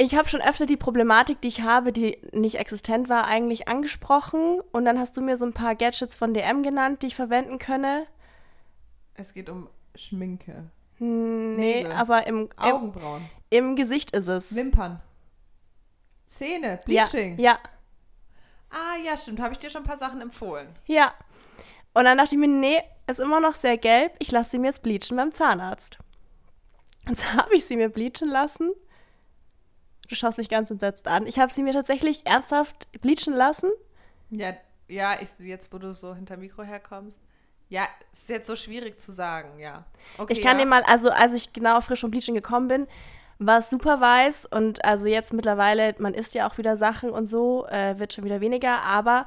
Ich 0.00 0.14
habe 0.14 0.28
schon 0.28 0.40
öfter 0.40 0.64
die 0.64 0.76
Problematik, 0.76 1.40
die 1.40 1.48
ich 1.48 1.62
habe, 1.62 1.92
die 1.92 2.18
nicht 2.32 2.54
existent 2.58 3.08
war, 3.08 3.26
eigentlich 3.26 3.66
angesprochen. 3.68 4.60
Und 4.72 4.84
dann 4.84 4.98
hast 4.98 5.16
du 5.16 5.20
mir 5.20 5.36
so 5.36 5.44
ein 5.44 5.52
paar 5.52 5.74
Gadgets 5.74 6.14
von 6.14 6.32
DM 6.34 6.62
genannt, 6.62 7.02
die 7.02 7.08
ich 7.08 7.16
verwenden 7.16 7.58
könne. 7.58 8.06
Es 9.14 9.34
geht 9.34 9.50
um 9.50 9.68
Schminke. 9.96 10.70
Hm, 10.98 11.56
Nee, 11.56 11.82
Nägel. 11.82 11.92
aber 11.92 12.26
im, 12.28 12.42
im, 12.42 12.48
Augenbrauen. 12.56 13.28
im 13.50 13.74
Gesicht 13.74 14.12
ist 14.12 14.28
es. 14.28 14.54
Wimpern. 14.54 15.00
Zähne. 16.28 16.78
Ja, 16.86 17.04
Bleaching. 17.06 17.38
ja, 17.38 17.58
Ah, 18.70 18.96
ja, 19.02 19.16
stimmt. 19.16 19.40
Habe 19.40 19.54
ich 19.54 19.58
dir 19.58 19.70
schon 19.70 19.82
ein 19.82 19.86
paar 19.88 19.96
Sachen 19.98 20.20
empfohlen. 20.20 20.68
ja. 20.86 21.12
Und 21.94 22.04
dann 22.04 22.18
dachte 22.18 22.34
ich 22.36 22.38
mir, 22.38 22.46
nee, 22.48 22.80
ist 23.08 23.18
immer 23.18 23.40
noch 23.40 23.54
sehr 23.56 23.76
gelb, 23.78 24.12
ich 24.20 24.30
lasse 24.30 24.50
sie 24.50 24.58
mir 24.58 24.66
jetzt 24.68 24.82
bleachen 24.84 25.16
beim 25.16 25.32
Zahnarzt. 25.32 25.98
Und 27.08 27.18
so 27.18 27.24
habe 27.32 27.56
ich 27.56 27.64
sie 27.64 27.76
mir 27.76 27.88
bleachen 27.88 28.28
lassen. 28.28 28.70
Du 30.08 30.14
schaust 30.14 30.38
mich 30.38 30.48
ganz 30.48 30.70
entsetzt 30.70 31.06
an. 31.06 31.26
Ich 31.26 31.38
habe 31.38 31.52
sie 31.52 31.62
mir 31.62 31.72
tatsächlich 31.72 32.26
ernsthaft 32.26 32.88
bleachen 33.00 33.34
lassen. 33.34 33.70
Ja, 34.30 34.54
ja, 34.88 35.20
ich, 35.20 35.28
jetzt, 35.46 35.72
wo 35.72 35.78
du 35.78 35.94
so 35.94 36.14
hinter 36.14 36.36
Mikro 36.36 36.62
herkommst. 36.62 37.18
Ja, 37.68 37.86
ist 38.12 38.28
jetzt 38.30 38.46
so 38.46 38.56
schwierig 38.56 39.00
zu 39.00 39.12
sagen, 39.12 39.58
ja. 39.60 39.84
Okay, 40.16 40.32
ich 40.32 40.40
kann 40.40 40.58
ja. 40.58 40.64
dir 40.64 40.70
mal, 40.70 40.82
also 40.84 41.10
als 41.10 41.34
ich 41.34 41.52
genau 41.52 41.80
frisch 41.82 42.00
vom 42.00 42.10
Bleaching 42.10 42.34
gekommen 42.34 42.68
bin, 42.68 42.86
war 43.38 43.58
es 43.58 43.70
super 43.70 44.00
weiß 44.00 44.46
und 44.46 44.84
also 44.84 45.06
jetzt 45.06 45.32
mittlerweile, 45.32 45.94
man 45.98 46.14
isst 46.14 46.34
ja 46.34 46.48
auch 46.48 46.58
wieder 46.58 46.76
Sachen 46.76 47.10
und 47.10 47.26
so, 47.26 47.66
äh, 47.66 47.98
wird 47.98 48.14
schon 48.14 48.24
wieder 48.24 48.40
weniger, 48.40 48.80
aber 48.82 49.26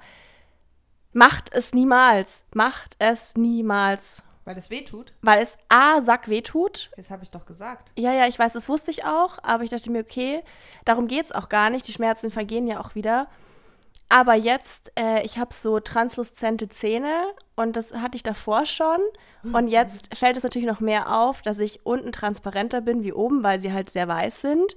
macht 1.14 1.54
es 1.54 1.74
niemals. 1.74 2.44
Macht 2.54 2.96
es 2.98 3.36
niemals. 3.36 4.24
Weil 4.52 4.58
es 4.58 4.70
weh 4.70 4.82
tut. 4.82 5.14
Weil 5.22 5.42
es 5.42 5.58
A, 5.70 6.02
Sack 6.02 6.28
weh 6.28 6.42
tut. 6.42 6.92
Das 6.98 7.10
habe 7.10 7.24
ich 7.24 7.32
doch 7.32 7.46
gesagt. 7.46 7.94
Ja, 7.98 8.12
ja, 8.12 8.28
ich 8.28 8.38
weiß, 8.38 8.52
das 8.52 8.68
wusste 8.68 8.92
ich 8.92 9.06
auch, 9.06 9.38
aber 9.44 9.64
ich 9.64 9.70
dachte 9.70 9.90
mir, 9.90 10.02
okay, 10.02 10.42
darum 10.84 11.08
geht 11.08 11.28
es 11.28 11.32
auch 11.32 11.48
gar 11.48 11.70
nicht. 11.70 11.88
Die 11.88 11.94
Schmerzen 11.94 12.32
vergehen 12.32 12.68
ja 12.68 12.82
auch 12.82 12.94
wieder. 12.94 13.28
Aber 14.10 14.34
jetzt, 14.34 14.92
äh, 15.00 15.24
ich 15.24 15.38
habe 15.38 15.54
so 15.54 15.80
transluzente 15.80 16.68
Zähne 16.68 17.28
und 17.56 17.78
das 17.78 17.94
hatte 17.94 18.18
ich 18.18 18.24
davor 18.24 18.66
schon. 18.66 19.00
Und 19.54 19.68
jetzt 19.70 20.14
fällt 20.14 20.36
es 20.36 20.44
natürlich 20.44 20.68
noch 20.68 20.82
mehr 20.82 21.18
auf, 21.18 21.42
dass 21.42 21.60
ich 21.60 21.86
unten 21.86 22.12
transparenter 22.12 22.82
bin 22.82 23.04
wie 23.04 23.14
oben, 23.14 23.42
weil 23.42 23.62
sie 23.62 23.72
halt 23.72 23.90
sehr 23.90 24.10
weiß 24.10 24.42
sind. 24.42 24.76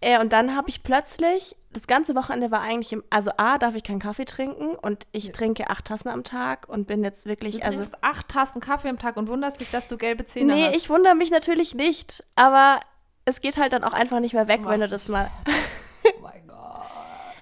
Äh, 0.00 0.18
und 0.20 0.32
dann 0.32 0.56
habe 0.56 0.68
ich 0.68 0.82
plötzlich, 0.82 1.54
das 1.72 1.86
ganze 1.86 2.14
Wochenende 2.16 2.50
war 2.50 2.62
eigentlich, 2.62 2.92
im, 2.92 3.04
also 3.10 3.30
A, 3.36 3.56
darf 3.58 3.74
ich 3.74 3.84
keinen 3.84 4.00
Kaffee 4.00 4.24
trinken 4.24 4.74
und 4.74 5.06
ich 5.12 5.26
Ja. 5.26 5.32
trinke 5.32 5.70
acht 5.70 5.84
Tassen 5.84 6.08
am 6.08 6.24
Tag 6.24 6.68
und 6.68 6.86
bin 6.86 7.04
jetzt 7.04 7.26
wirklich, 7.26 7.56
Du 7.58 7.62
also. 7.64 7.78
trinkst 7.80 8.02
acht 8.02 8.28
Tassen 8.28 8.60
Kaffee 8.60 8.88
am 8.88 8.98
Tag 8.98 9.16
und 9.16 9.28
wunderst 9.28 9.60
dich, 9.60 9.70
dass 9.70 9.86
du 9.86 9.96
gelbe 9.96 10.24
Zähne 10.26 10.52
Nee, 10.54 10.66
hast. 10.66 10.76
ich 10.76 10.90
wundere 10.90 11.14
mich 11.14 11.30
natürlich 11.30 11.74
nicht, 11.74 12.24
aber 12.34 12.80
es 13.24 13.40
geht 13.40 13.56
halt 13.56 13.72
dann 13.72 13.84
auch 13.84 13.92
einfach 13.92 14.18
nicht 14.20 14.34
mehr 14.34 14.48
weg, 14.48 14.62
Du 14.62 14.68
wenn 14.68 14.80
du 14.80 14.88
das 14.88 15.08
mal. 15.08 15.30
Oh 16.04 16.22
mein 16.22 16.46
Gott. 16.48 16.56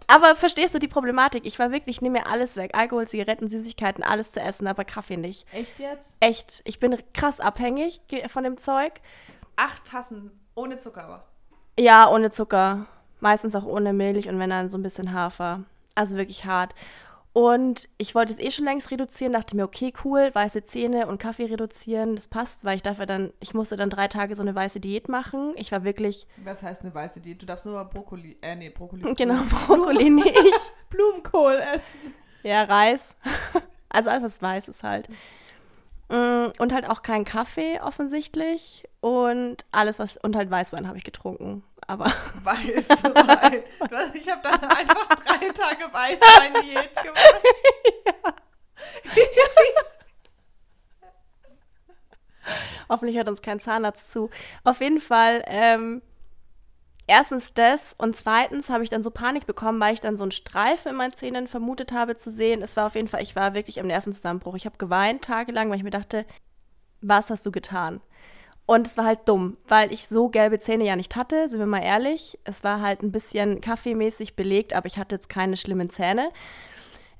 Aber 0.08 0.34
verstehst 0.36 0.74
du 0.74 0.78
die 0.78 0.88
Problematik? 0.88 1.46
Ich 1.46 1.58
war 1.58 1.70
wirklich, 1.70 2.00
nehme 2.02 2.18
mir 2.20 2.26
alles 2.26 2.56
weg. 2.56 2.72
Alkohol, 2.74 3.06
Zigaretten, 3.06 3.48
Süßigkeiten, 3.48 4.02
alles 4.02 4.32
zu 4.32 4.40
essen, 4.40 4.66
aber 4.66 4.84
Kaffee 4.84 5.16
nicht. 5.16 5.46
Echt 5.54 5.78
jetzt? 5.78 6.10
Echt, 6.20 6.60
ich 6.64 6.80
bin 6.80 6.96
krass 7.14 7.38
abhängig 7.40 8.00
von 8.28 8.42
dem 8.44 8.58
Zeug. 8.58 8.94
Acht 9.56 9.84
Tassen 9.84 10.32
ohne 10.54 10.78
Zucker 10.78 11.04
aber. 11.04 11.24
Ja, 11.78 12.10
ohne 12.10 12.30
Zucker. 12.30 12.86
Meistens 13.20 13.54
auch 13.56 13.64
ohne 13.64 13.92
Milch 13.92 14.28
und 14.28 14.38
wenn 14.38 14.50
dann 14.50 14.70
so 14.70 14.78
ein 14.78 14.82
bisschen 14.82 15.12
Hafer. 15.12 15.64
Also 15.94 16.16
wirklich 16.16 16.44
hart. 16.44 16.74
Und 17.34 17.88
ich 17.98 18.14
wollte 18.14 18.32
es 18.32 18.38
eh 18.40 18.50
schon 18.50 18.64
längst 18.64 18.90
reduzieren, 18.90 19.32
dachte 19.32 19.54
mir, 19.54 19.64
okay, 19.64 19.92
cool, 20.04 20.30
weiße 20.32 20.64
Zähne 20.64 21.06
und 21.06 21.18
Kaffee 21.18 21.44
reduzieren, 21.44 22.16
das 22.16 22.26
passt, 22.26 22.64
weil 22.64 22.76
ich 22.76 22.82
dafür 22.82 23.06
dann, 23.06 23.32
ich 23.38 23.54
musste 23.54 23.76
dann 23.76 23.90
drei 23.90 24.08
Tage 24.08 24.34
so 24.34 24.42
eine 24.42 24.54
weiße 24.54 24.80
Diät 24.80 25.08
machen. 25.08 25.52
Ich 25.56 25.70
war 25.70 25.84
wirklich, 25.84 26.26
Was 26.42 26.62
heißt 26.62 26.82
eine 26.82 26.92
weiße 26.94 27.20
Diät? 27.20 27.40
Du 27.40 27.46
darfst 27.46 27.64
nur 27.64 27.74
mal 27.74 27.84
Brokkoli, 27.84 28.38
äh, 28.42 28.56
nee, 28.56 28.70
Brokkoli. 28.70 29.14
genau, 29.16 29.42
Brokkoli 29.66 30.10
nicht. 30.10 30.72
Blumenkohl 30.90 31.60
essen. 31.74 32.14
Ja, 32.42 32.62
Reis. 32.64 33.14
Also 33.90 34.10
alles 34.10 34.42
Weißes 34.42 34.82
halt. 34.82 35.08
Mm, 36.10 36.48
Und 36.58 36.74
halt 36.74 36.88
auch 36.90 37.00
kein 37.00 37.24
Kaffee 37.24 37.80
offensichtlich. 37.80 38.84
Und 39.08 39.64
alles, 39.72 39.98
was. 39.98 40.18
Und 40.18 40.36
halt 40.36 40.50
Weißwein 40.50 40.86
habe 40.86 40.98
ich 40.98 41.04
getrunken. 41.04 41.64
Aber 41.86 42.04
Weißwein. 42.44 43.62
Ich 44.12 44.30
habe 44.30 44.42
dann 44.42 44.62
einfach 44.64 45.08
drei 45.08 45.48
Tage 45.48 45.90
Weißwein-Diät 45.90 46.94
gemacht. 46.94 47.42
hoffentlich 52.90 53.16
hört 53.16 53.28
uns 53.28 53.40
kein 53.40 53.60
Zahnarzt 53.60 54.12
zu. 54.12 54.28
Auf 54.62 54.82
jeden 54.82 55.00
Fall, 55.00 55.42
ähm, 55.46 56.02
erstens 57.06 57.54
das 57.54 57.94
und 57.96 58.14
zweitens 58.14 58.68
habe 58.68 58.84
ich 58.84 58.90
dann 58.90 59.02
so 59.02 59.10
Panik 59.10 59.46
bekommen, 59.46 59.80
weil 59.80 59.94
ich 59.94 60.00
dann 60.00 60.18
so 60.18 60.24
einen 60.24 60.32
Streifen 60.32 60.90
in 60.90 60.96
meinen 60.96 61.14
Zähnen 61.14 61.48
vermutet 61.48 61.92
habe 61.92 62.18
zu 62.18 62.30
sehen. 62.30 62.60
Es 62.60 62.76
war 62.76 62.86
auf 62.86 62.94
jeden 62.94 63.08
Fall, 63.08 63.22
ich 63.22 63.36
war 63.36 63.54
wirklich 63.54 63.80
am 63.80 63.86
Nervenzusammenbruch. 63.86 64.54
Ich 64.54 64.66
habe 64.66 64.76
geweint 64.76 65.24
tagelang, 65.24 65.70
weil 65.70 65.78
ich 65.78 65.84
mir 65.84 65.90
dachte, 65.90 66.26
was 67.00 67.30
hast 67.30 67.46
du 67.46 67.50
getan? 67.50 68.02
Und 68.68 68.86
es 68.86 68.98
war 68.98 69.06
halt 69.06 69.20
dumm, 69.24 69.56
weil 69.66 69.90
ich 69.94 70.08
so 70.08 70.28
gelbe 70.28 70.60
Zähne 70.60 70.84
ja 70.84 70.94
nicht 70.94 71.16
hatte, 71.16 71.48
sind 71.48 71.58
wir 71.58 71.64
mal 71.64 71.82
ehrlich. 71.82 72.38
Es 72.44 72.62
war 72.62 72.82
halt 72.82 73.02
ein 73.02 73.12
bisschen 73.12 73.62
kaffeemäßig 73.62 74.36
belegt, 74.36 74.74
aber 74.74 74.86
ich 74.86 74.98
hatte 74.98 75.14
jetzt 75.14 75.30
keine 75.30 75.56
schlimmen 75.56 75.88
Zähne. 75.88 76.28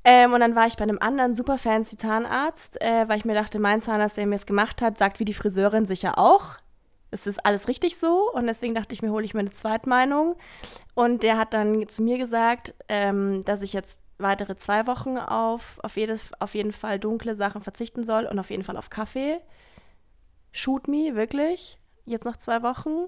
Ähm, 0.05 0.35
und 0.35 0.41
dann 0.41 0.55
war 0.55 0.67
ich 0.67 0.77
bei 0.77 0.83
einem 0.83 0.99
anderen 1.01 1.35
super 1.35 1.57
fancy 1.57 1.97
Zahnarzt, 1.97 2.79
äh, 2.83 3.09
weil 3.09 3.17
ich 3.17 3.25
mir 3.25 3.33
dachte, 3.33 3.61
mein 3.61 3.81
Zahnarzt, 3.81 4.19
der 4.19 4.27
mir 4.27 4.35
es 4.35 4.45
gemacht 4.45 4.83
hat, 4.83 4.99
sagt 4.99 5.21
wie 5.21 5.25
die 5.25 5.33
Friseurin 5.33 5.87
sicher 5.87 6.19
auch. 6.19 6.57
Es 7.11 7.27
ist 7.27 7.47
alles 7.47 7.67
richtig 7.67 7.97
so. 7.97 8.31
Und 8.31 8.47
deswegen 8.47 8.75
dachte 8.75 8.93
ich 8.93 9.01
mir, 9.01 9.11
hole 9.11 9.25
ich 9.25 9.33
mir 9.33 9.41
eine 9.41 9.51
Zweitmeinung. 9.51 10.37
Und 10.95 11.23
der 11.23 11.39
hat 11.39 11.55
dann 11.55 11.89
zu 11.89 12.03
mir 12.03 12.19
gesagt, 12.19 12.75
ähm, 12.91 13.43
dass 13.47 13.63
ich 13.63 13.73
jetzt 13.73 14.01
weitere 14.19 14.57
zwei 14.57 14.87
Wochen 14.87 15.17
auf, 15.17 15.81
auf, 15.83 15.97
jedes, 15.97 16.31
auf 16.41 16.55
jeden 16.55 16.73
Fall 16.73 16.99
dunkle 16.99 17.35
Sachen 17.35 17.63
verzichten 17.63 18.05
soll 18.05 18.27
und 18.27 18.39
auf 18.39 18.51
jeden 18.51 18.65
Fall 18.65 18.77
auf 18.77 18.91
Kaffee. 18.91 19.41
Shoot 20.53 20.89
me, 20.89 21.15
wirklich. 21.15 21.79
Jetzt 22.05 22.25
noch 22.25 22.37
zwei 22.37 22.63
Wochen. 22.63 23.07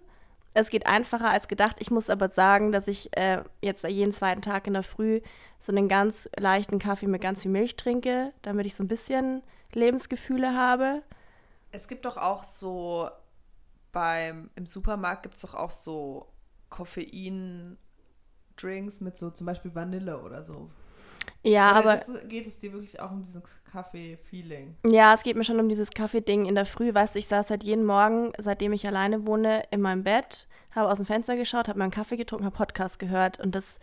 Es 0.53 0.70
geht 0.70 0.87
einfacher 0.87 1.31
als 1.31 1.48
gedacht. 1.48 1.76
Ich 1.79 1.90
muss 1.90 2.11
aber 2.11 2.29
sagen, 2.29 2.72
dass 2.72 2.88
ich 2.88 3.16
äh, 3.16 3.42
jetzt 3.62 3.85
jeden 3.85 4.12
zweiten 4.12 4.42
Tag 4.42 4.66
in 4.66 4.72
der 4.72 4.83
Früh 4.83 5.20
so 5.59 5.72
einen 5.72 5.88
ganz 5.88 6.29
leichten 6.37 6.79
Kaffee 6.79 7.07
mit 7.07 7.22
ganz 7.22 7.42
viel 7.42 7.50
Milch 7.50 7.76
trinke, 7.76 8.33
damit 8.42 8.66
ich 8.66 8.74
so 8.74 8.83
ein 8.83 8.88
bisschen 8.88 9.42
Lebensgefühle 9.72 10.57
habe. 10.57 11.03
Es 11.70 11.87
gibt 11.87 12.05
doch 12.05 12.16
auch 12.16 12.42
so 12.42 13.09
beim 13.92 14.50
im 14.57 14.66
Supermarkt 14.66 15.22
gibt 15.22 15.37
es 15.37 15.42
doch 15.42 15.55
auch 15.55 15.70
so 15.70 16.26
Koffein-Drinks 16.68 19.00
mit 19.00 19.16
so 19.18 19.31
zum 19.31 19.46
Beispiel 19.46 19.72
Vanille 19.74 20.20
oder 20.20 20.44
so. 20.44 20.70
Ja, 21.43 21.71
Oder 21.71 21.79
aber 21.79 21.97
das, 21.97 22.29
geht 22.29 22.47
es 22.47 22.59
dir 22.59 22.73
wirklich 22.73 23.01
auch 23.01 23.11
um 23.11 23.25
dieses 23.25 23.43
Kaffee-Feeling? 23.73 24.77
ja, 24.87 25.15
es 25.15 25.23
geht 25.23 25.37
mir 25.37 25.45
schon 25.45 25.59
um 25.59 25.69
dieses 25.69 25.91
Kaffee-Ding 25.91 26.47
in 26.47 26.55
der 26.55 26.67
Früh. 26.67 26.93
Weißt 26.93 27.15
du, 27.15 27.19
ich 27.19 27.29
saß 27.29 27.51
halt 27.51 27.65
jeden 27.65 27.85
Morgen, 27.85 28.33
seitdem 28.39 28.73
ich 28.73 28.87
alleine 28.87 29.27
wohne, 29.27 29.63
in 29.71 29.81
meinem 29.81 30.05
Bett, 30.05 30.49
habe 30.73 30.91
aus 30.91 30.99
dem 30.99 31.07
Fenster 31.07 31.37
geschaut, 31.37 31.69
habe 31.69 31.79
meinen 31.79 31.91
Kaffee 31.91 32.17
getrunken, 32.17 32.45
habe 32.45 32.57
Podcast 32.57 32.99
gehört 32.99 33.41
und 33.41 33.55
das 33.55 33.79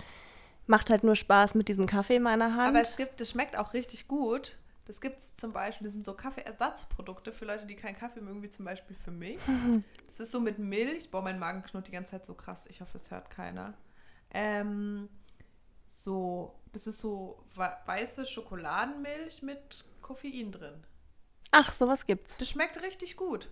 macht 0.68 0.90
halt 0.90 1.04
nur 1.04 1.16
Spaß 1.16 1.56
mit 1.56 1.68
diesem 1.68 1.88
Kaffee 1.88 2.18
in 2.18 2.24
meiner 2.24 2.56
Hand. 2.56 2.70
Aber 2.70 2.82
es 2.82 2.96
gibt, 2.96 3.20
das 3.20 3.32
schmeckt 3.32 3.58
auch 3.58 3.74
richtig 3.74 4.08
gut. 4.08 4.58
Das 4.86 5.02
gibt 5.02 5.20
es 5.20 5.36
zum 5.36 5.52
Beispiel, 5.52 5.86
das 5.86 5.94
sind 5.94 6.06
so 6.06 6.14
Kaffeeersatzprodukte 6.14 7.34
für 7.34 7.44
Leute, 7.44 7.66
die 7.66 7.76
keinen 7.76 7.98
Kaffee 7.98 8.22
mögen, 8.22 8.42
wie 8.42 8.50
zum 8.50 8.64
Beispiel 8.66 8.96
für 9.04 9.12
mich. 9.12 9.38
Das 10.08 10.22
ist 10.22 10.32
so 10.32 10.40
mit 10.40 10.58
Milch. 10.58 11.12
Boah, 11.12 11.22
mein 11.22 11.38
Magen 11.38 11.62
knurrt 11.62 11.88
die 11.88 11.92
ganze 11.92 12.12
Zeit 12.12 12.26
so 12.26 12.34
krass. 12.34 12.64
Ich 12.70 12.80
hoffe, 12.80 12.98
es 12.98 13.12
hört 13.12 13.30
keiner. 13.30 13.74
Ähm, 14.34 15.10
so, 15.94 16.56
das 16.78 16.86
ist 16.86 17.00
so 17.00 17.44
weiße 17.56 18.26
Schokoladenmilch 18.28 19.42
mit 19.42 19.84
Koffein 20.02 20.52
drin. 20.52 20.84
Ach, 21.52 21.74
sowas 21.74 22.06
gibt's. 22.06 22.38
Das 22.38 22.50
schmeckt 22.50 22.80
richtig 22.84 23.16
gut. 23.18 23.50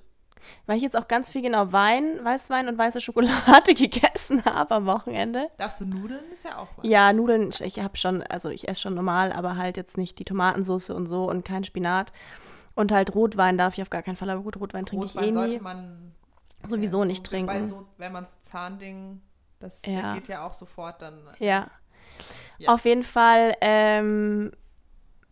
Weil 0.67 0.77
ich 0.77 0.83
jetzt 0.83 0.95
auch 0.95 1.07
ganz 1.07 1.29
viel 1.29 1.41
genau 1.41 1.71
Wein, 1.71 2.23
Weißwein 2.23 2.67
und 2.67 2.77
weiße 2.77 3.01
Schokolade 3.01 3.73
gegessen 3.73 4.45
habe 4.45 4.75
am 4.75 4.85
Wochenende. 4.85 5.49
Darfst 5.57 5.81
du 5.81 5.85
Nudeln? 5.85 6.31
Ist 6.31 6.43
ja 6.45 6.59
auch 6.59 6.67
was. 6.75 6.85
Ja, 6.87 7.11
Nudeln, 7.13 7.51
ich 7.61 7.79
habe 7.79 7.97
schon, 7.97 8.21
also 8.21 8.49
ich 8.49 8.67
esse 8.67 8.81
schon 8.81 8.93
normal, 8.93 9.31
aber 9.31 9.57
halt 9.57 9.75
jetzt 9.75 9.97
nicht 9.97 10.19
die 10.19 10.25
Tomatensauce 10.25 10.91
und 10.91 11.07
so 11.07 11.27
und 11.27 11.45
kein 11.45 11.63
Spinat. 11.63 12.11
Und 12.75 12.91
halt 12.91 13.15
Rotwein 13.15 13.57
darf 13.57 13.73
ich 13.75 13.81
auf 13.81 13.89
gar 13.89 14.03
keinen 14.03 14.17
Fall, 14.17 14.29
aber 14.29 14.41
gut, 14.43 14.57
Rotwein 14.57 14.85
trinke 14.85 15.07
ich 15.07 15.15
eh 15.15 15.27
nie. 15.27 15.33
sollte 15.33 15.63
man 15.63 16.13
Sowieso 16.67 17.05
nicht 17.05 17.25
so, 17.25 17.31
Bei 17.31 17.37
trinken. 17.37 17.67
so, 17.67 17.87
wenn 17.97 18.11
man 18.11 18.25
so 18.27 18.33
Zahnding, 18.41 19.21
das 19.59 19.79
Ja. 19.85 20.13
geht 20.13 20.27
ja 20.27 20.45
auch 20.45 20.53
sofort 20.53 21.01
dann. 21.01 21.27
Ja. 21.39 21.71
Ja. 22.57 22.73
Auf 22.73 22.85
jeden 22.85 23.03
Fall, 23.03 23.55
ähm, 23.61 24.51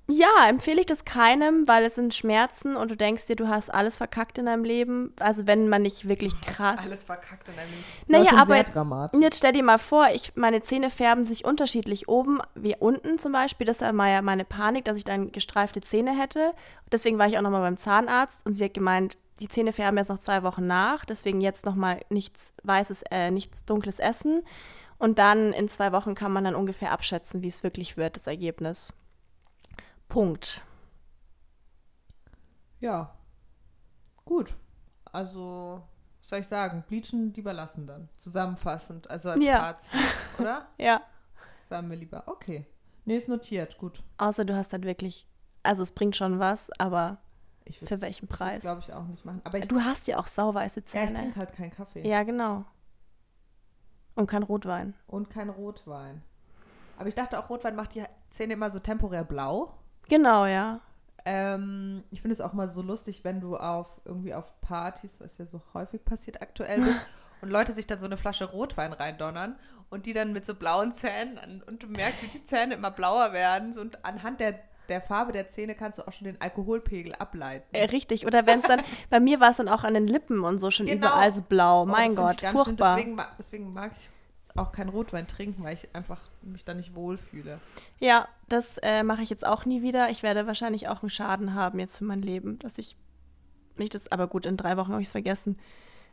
ja, 0.09 0.49
empfehle 0.49 0.81
ich 0.81 0.85
das 0.85 1.05
keinem, 1.05 1.65
weil 1.65 1.85
es 1.85 1.95
sind 1.95 2.13
Schmerzen 2.13 2.75
und 2.75 2.91
du 2.91 2.97
denkst 2.97 3.25
dir, 3.25 3.37
du 3.37 3.47
hast 3.47 3.73
alles 3.73 3.97
verkackt 3.97 4.37
in 4.37 4.47
deinem 4.47 4.65
Leben. 4.65 5.13
Also 5.17 5.47
wenn 5.47 5.69
man 5.69 5.81
nicht 5.81 6.09
wirklich 6.09 6.39
krass. 6.41 6.81
Alles 6.83 7.05
verkackt 7.05 7.47
in 7.47 7.55
deinem 7.55 7.69
Leben. 7.69 7.83
naja, 8.07 8.29
schon 8.31 8.37
aber 8.39 8.47
sehr 8.47 8.57
jetzt, 8.57 8.75
dramatisch. 8.75 9.21
jetzt 9.21 9.37
stell 9.37 9.53
dir 9.53 9.63
mal 9.63 9.77
vor, 9.77 10.07
ich, 10.13 10.35
meine 10.35 10.61
Zähne 10.61 10.89
färben 10.89 11.25
sich 11.25 11.45
unterschiedlich 11.45 12.09
oben 12.09 12.39
wie 12.53 12.75
unten 12.77 13.17
zum 13.17 13.31
Beispiel. 13.31 13.65
Das 13.65 13.79
war 13.79 14.09
ja 14.09 14.21
meine 14.21 14.43
Panik, 14.43 14.83
dass 14.83 14.97
ich 14.97 15.05
dann 15.05 15.31
gestreifte 15.31 15.79
Zähne 15.79 16.19
hätte. 16.19 16.51
Deswegen 16.91 17.17
war 17.17 17.27
ich 17.29 17.37
auch 17.37 17.41
nochmal 17.41 17.61
beim 17.61 17.77
Zahnarzt 17.77 18.45
und 18.45 18.55
sie 18.55 18.65
hat 18.65 18.73
gemeint, 18.73 19.17
die 19.39 19.47
Zähne 19.47 19.71
färben 19.71 19.97
jetzt 19.97 20.09
noch 20.09 20.19
zwei 20.19 20.43
Wochen 20.43 20.67
nach, 20.67 21.05
deswegen 21.05 21.41
jetzt 21.41 21.65
nochmal 21.65 22.01
nichts 22.09 22.53
Weißes, 22.63 23.03
äh, 23.09 23.31
nichts 23.31 23.65
Dunkles 23.65 23.99
essen. 23.99 24.43
Und 24.97 25.19
dann 25.19 25.53
in 25.53 25.69
zwei 25.69 25.91
Wochen 25.91 26.15
kann 26.15 26.31
man 26.31 26.43
dann 26.43 26.55
ungefähr 26.55 26.91
abschätzen, 26.91 27.41
wie 27.41 27.47
es 27.47 27.63
wirklich 27.63 27.97
wird, 27.97 28.15
das 28.15 28.27
Ergebnis. 28.27 28.93
Punkt. 30.07 30.61
Ja. 32.79 33.13
Gut. 34.25 34.55
Also, 35.11 35.81
was 36.21 36.29
soll 36.29 36.39
ich 36.39 36.47
sagen? 36.47 36.83
Bleachen 36.87 37.33
lieber 37.33 37.53
lassen 37.53 37.87
dann. 37.87 38.09
Zusammenfassend. 38.17 39.09
Also 39.09 39.29
als 39.31 39.43
Ja. 39.43 39.57
Fazit, 39.59 39.99
oder? 40.39 40.67
Ja. 40.77 41.01
Sagen 41.69 41.89
wir 41.89 41.97
lieber. 41.97 42.23
Okay. 42.27 42.65
Nee, 43.05 43.17
ist 43.17 43.27
notiert. 43.27 43.77
Gut. 43.77 44.01
Außer 44.17 44.45
du 44.45 44.55
hast 44.55 44.71
halt 44.73 44.85
wirklich 44.85 45.27
Also 45.63 45.83
es 45.83 45.91
bringt 45.91 46.15
schon 46.15 46.39
was, 46.39 46.69
aber 46.79 47.17
für 47.85 48.01
welchen 48.01 48.27
Preis? 48.27 48.61
glaube 48.61 48.81
ich 48.81 48.93
auch 48.93 49.05
nicht 49.05 49.23
machen. 49.25 49.41
Aber 49.45 49.57
ich, 49.57 49.67
Du 49.67 49.79
hast 49.81 50.07
ja 50.07 50.17
auch 50.19 50.27
sauweiße 50.27 50.81
ja, 50.81 50.85
ich 50.85 50.91
Zähne. 50.91 51.13
trinke 51.13 51.35
halt 51.39 51.53
keinen 51.53 51.71
Kaffee. 51.71 52.07
Ja, 52.07 52.23
genau. 52.23 52.65
Und 54.15 54.27
kein 54.27 54.43
Rotwein. 54.43 54.93
Und 55.07 55.29
kein 55.29 55.49
Rotwein. 55.49 56.21
Aber 56.97 57.07
ich 57.07 57.15
dachte 57.15 57.39
auch, 57.39 57.49
Rotwein 57.49 57.75
macht 57.75 57.95
die 57.95 58.03
Zähne 58.29 58.53
immer 58.53 58.71
so 58.71 58.79
temporär 58.79 59.23
blau. 59.23 59.73
Genau, 60.07 60.45
ja. 60.45 60.79
Ähm, 61.25 62.03
ich 62.11 62.21
finde 62.21 62.33
es 62.33 62.41
auch 62.41 62.53
mal 62.53 62.69
so 62.69 62.81
lustig, 62.81 63.23
wenn 63.23 63.39
du 63.39 63.55
auf 63.55 63.87
irgendwie 64.05 64.33
auf 64.33 64.59
Partys, 64.61 65.19
was 65.19 65.37
ja 65.37 65.45
so 65.45 65.61
häufig 65.73 66.03
passiert 66.03 66.41
aktuell 66.41 66.81
bist, 66.81 66.99
und 67.41 67.49
Leute 67.49 67.73
sich 67.73 67.87
dann 67.87 67.99
so 67.99 68.05
eine 68.05 68.17
Flasche 68.17 68.45
Rotwein 68.45 68.93
reindonnern 68.93 69.57
und 69.89 70.05
die 70.05 70.13
dann 70.13 70.33
mit 70.33 70.45
so 70.45 70.55
blauen 70.55 70.93
Zähnen 70.93 71.61
und 71.65 71.83
du 71.83 71.87
merkst, 71.87 72.23
wie 72.23 72.27
die 72.27 72.43
Zähne 72.43 72.75
immer 72.75 72.91
blauer 72.91 73.31
werden. 73.31 73.73
So, 73.73 73.81
und 73.81 74.03
anhand 74.03 74.39
der, 74.39 74.59
der 74.89 75.01
Farbe 75.01 75.31
der 75.31 75.47
Zähne 75.49 75.75
kannst 75.75 75.99
du 75.99 76.07
auch 76.07 76.13
schon 76.13 76.25
den 76.25 76.39
Alkoholpegel 76.41 77.13
ableiten. 77.15 77.67
Äh, 77.73 77.85
richtig. 77.85 78.25
Oder 78.25 78.45
wenn 78.47 78.59
es 78.59 78.65
dann, 78.65 78.81
bei 79.09 79.19
mir 79.19 79.39
war 79.39 79.49
es 79.51 79.57
dann 79.57 79.69
auch 79.69 79.83
an 79.83 79.93
den 79.93 80.07
Lippen 80.07 80.43
und 80.43 80.59
so 80.59 80.71
schon 80.71 80.85
Genau. 80.85 81.07
überall 81.07 81.33
so 81.33 81.41
blau. 81.41 81.83
Oh, 81.83 81.85
mein 81.85 82.15
Gott, 82.15 82.41
furchtbar. 82.41 82.95
Deswegen, 82.97 83.21
deswegen 83.37 83.73
mag 83.73 83.91
ich 83.97 84.09
auch 84.55 84.71
keinen 84.71 84.89
Rotwein 84.89 85.27
trinken, 85.27 85.63
weil 85.63 85.73
ich 85.73 85.87
einfach 85.95 86.21
mich 86.43 86.63
da 86.63 86.73
nicht 86.73 86.93
wohlfühle. 86.95 87.59
Ja, 87.99 88.27
das 88.49 88.77
äh, 88.79 89.01
mache 89.03 89.23
ich 89.23 89.29
jetzt 89.29 89.45
auch 89.45 89.65
nie 89.65 89.81
wieder. 89.81 90.09
Ich 90.11 90.21
werde 90.21 90.45
wahrscheinlich 90.45 90.87
auch 90.87 91.01
einen 91.01 91.09
Schaden 91.09 91.55
haben 91.55 91.79
jetzt 91.79 91.97
für 91.97 92.05
mein 92.05 92.21
Leben, 92.21 92.59
dass 92.59 92.77
ich 92.77 92.95
nicht 93.77 93.95
das, 93.95 94.11
aber 94.11 94.27
gut, 94.27 94.45
in 94.45 94.55
drei 94.57 94.77
Wochen 94.77 94.91
habe 94.91 95.01
ich 95.01 95.07
es 95.07 95.11
vergessen. 95.11 95.57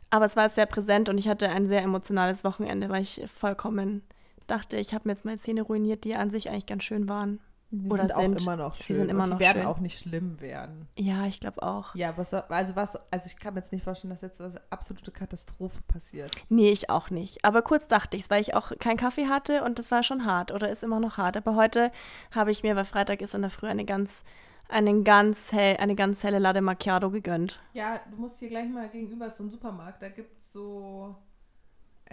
Aber 0.09 0.25
es 0.25 0.35
war 0.35 0.49
sehr 0.49 0.65
präsent 0.65 1.07
und 1.07 1.17
ich 1.19 1.27
hatte 1.29 1.49
ein 1.49 1.67
sehr 1.67 1.83
emotionales 1.83 2.43
Wochenende, 2.43 2.89
weil 2.89 3.03
ich 3.03 3.23
vollkommen 3.33 4.01
dachte, 4.47 4.75
ich 4.77 4.93
habe 4.93 5.07
mir 5.07 5.13
jetzt 5.13 5.23
meine 5.23 5.37
Zähne 5.37 5.61
ruiniert, 5.61 6.03
die 6.03 6.15
an 6.15 6.31
sich 6.31 6.49
eigentlich 6.49 6.65
ganz 6.65 6.83
schön 6.83 7.07
waren. 7.07 7.39
Die 7.73 7.89
Oder 7.89 8.09
sind, 8.09 8.17
sind. 8.17 8.37
auch 8.37 8.41
immer 8.41 8.55
noch 8.57 8.75
Sie 8.75 8.83
schön. 8.83 8.95
sind 8.97 9.09
immer 9.09 9.23
und 9.23 9.33
die 9.35 9.39
werden 9.39 9.61
schön. 9.61 9.65
auch 9.65 9.79
nicht 9.79 9.97
schlimm 9.99 10.41
werden. 10.41 10.89
Ja, 10.97 11.25
ich 11.25 11.39
glaube 11.39 11.63
auch. 11.63 11.95
Ja, 11.95 12.13
was, 12.17 12.33
also 12.33 12.75
was, 12.75 12.97
also 13.11 13.25
ich 13.27 13.37
kann 13.37 13.53
mir 13.53 13.61
jetzt 13.61 13.71
nicht 13.71 13.85
vorstellen, 13.85 14.11
dass 14.11 14.21
jetzt 14.21 14.41
eine 14.41 14.59
absolute 14.69 15.11
Katastrophe 15.11 15.81
passiert. 15.87 16.31
Nee, 16.49 16.69
ich 16.69 16.89
auch 16.89 17.09
nicht. 17.09 17.45
Aber 17.45 17.61
kurz 17.61 17.87
dachte 17.87 18.17
ich 18.17 18.23
es, 18.23 18.29
weil 18.29 18.41
ich 18.41 18.55
auch 18.55 18.73
keinen 18.79 18.97
Kaffee 18.97 19.27
hatte 19.27 19.63
und 19.63 19.79
das 19.79 19.89
war 19.89 20.03
schon 20.03 20.25
hart 20.25 20.51
oder 20.51 20.69
ist 20.69 20.83
immer 20.83 20.99
noch 20.99 21.17
hart. 21.17 21.37
Aber 21.37 21.55
heute 21.55 21.91
habe 22.35 22.51
ich 22.51 22.61
mir, 22.61 22.75
weil 22.75 22.83
Freitag 22.85 23.21
ist 23.21 23.33
in 23.33 23.41
der 23.41 23.49
Früh, 23.51 23.67
eine 23.67 23.85
ganz, 23.85 24.25
einen 24.67 25.05
ganz 25.05 25.53
hell, 25.53 25.77
eine 25.77 25.95
ganz 25.95 26.23
helle 26.25 26.39
Latte 26.39 26.59
Macchiato 26.59 27.09
gegönnt. 27.09 27.61
Ja, 27.71 28.01
du 28.11 28.17
musst 28.17 28.39
hier 28.39 28.49
gleich 28.49 28.67
mal 28.69 28.89
gegenüber 28.89 29.31
so 29.31 29.43
ein 29.43 29.49
Supermarkt, 29.49 30.01
da 30.01 30.09
gibt 30.09 30.37
es 30.37 30.51
so 30.51 31.15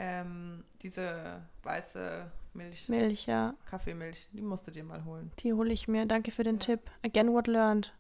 ähm, 0.01 0.65
diese 0.83 1.43
weiße 1.65 2.31
Milch, 2.55 2.89
Milch, 2.89 3.27
ja. 3.27 3.55
Kaffeemilch, 3.69 4.29
die 4.33 4.41
musst 4.43 4.67
du 4.67 4.71
dir 4.71 4.85
mal 4.85 5.05
holen. 5.05 5.31
Die 5.41 5.53
hole 5.53 5.73
ich 5.73 5.89
mir. 5.89 6.07
Danke 6.07 6.31
für 6.31 6.45
den 6.45 6.55
Ja. 6.57 6.61
Tipp. 6.61 6.81
Again 7.05 7.33
what 7.33 7.47
learned. 7.49 7.93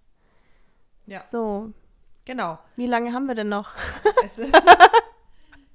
Ja. 1.06 1.20
So, 1.20 1.72
Genau. 2.24 2.58
wie 2.76 2.86
lange 2.86 3.12
haben 3.12 3.26
wir 3.26 3.34
denn 3.34 3.48
noch? 3.48 3.72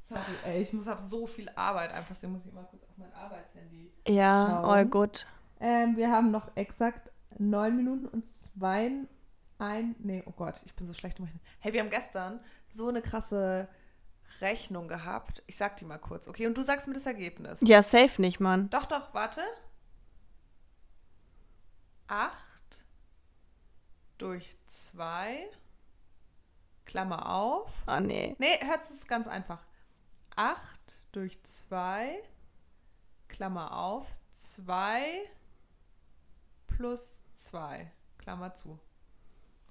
Sorry, 0.09 0.21
ey, 0.45 0.61
ich 0.61 0.71
muss, 0.73 0.85
habe 0.85 1.01
so 1.09 1.25
viel 1.27 1.49
Arbeit 1.55 1.91
einfach, 1.91 2.09
deswegen 2.13 2.33
muss 2.33 2.45
ich 2.45 2.53
mal 2.53 2.65
kurz 2.65 2.83
auf 2.83 2.97
mein 2.97 3.11
Arbeitshandy. 3.13 3.91
Ja, 4.07 4.47
Schauen. 4.61 4.65
all 4.65 4.85
good. 4.85 5.25
Ähm, 5.59 5.97
wir 5.97 6.11
haben 6.11 6.29
noch 6.31 6.51
exakt 6.55 7.11
neun 7.39 7.75
Minuten 7.75 8.05
und 8.07 8.25
zwei, 8.27 8.91
ein, 9.57 9.95
nee, 9.99 10.21
oh 10.25 10.31
Gott, 10.35 10.61
ich 10.65 10.73
bin 10.75 10.87
so 10.87 10.93
schlecht 10.93 11.17
im 11.19 11.25
Rechnen. 11.25 11.41
Hey, 11.59 11.73
wir 11.73 11.81
haben 11.81 11.89
gestern 11.89 12.39
so 12.69 12.89
eine 12.89 13.01
krasse 13.01 13.67
Rechnung 14.41 14.87
gehabt. 14.87 15.43
Ich 15.47 15.55
sag 15.55 15.77
die 15.77 15.85
mal 15.85 15.97
kurz, 15.97 16.27
okay? 16.27 16.47
Und 16.47 16.57
du 16.57 16.61
sagst 16.61 16.87
mir 16.87 16.93
das 16.93 17.05
Ergebnis. 17.05 17.59
Ja, 17.61 17.83
safe 17.83 18.21
nicht, 18.21 18.39
Mann. 18.39 18.69
Doch, 18.69 18.85
doch, 18.85 19.13
warte. 19.13 19.41
8 22.07 22.33
durch 24.17 24.55
2, 24.67 25.47
Klammer 26.85 27.29
auf. 27.29 27.71
Ah, 27.85 27.99
nee. 27.99 28.35
Nee, 28.39 28.59
hört 28.61 28.83
es 28.83 29.07
ganz 29.07 29.27
einfach. 29.27 29.63
8 30.35 30.59
durch 31.11 31.41
2, 31.67 32.21
Klammer 33.27 33.77
auf, 33.77 34.07
2 34.33 35.21
plus 36.67 37.19
2, 37.37 37.91
Klammer 38.17 38.53
zu. 38.55 38.79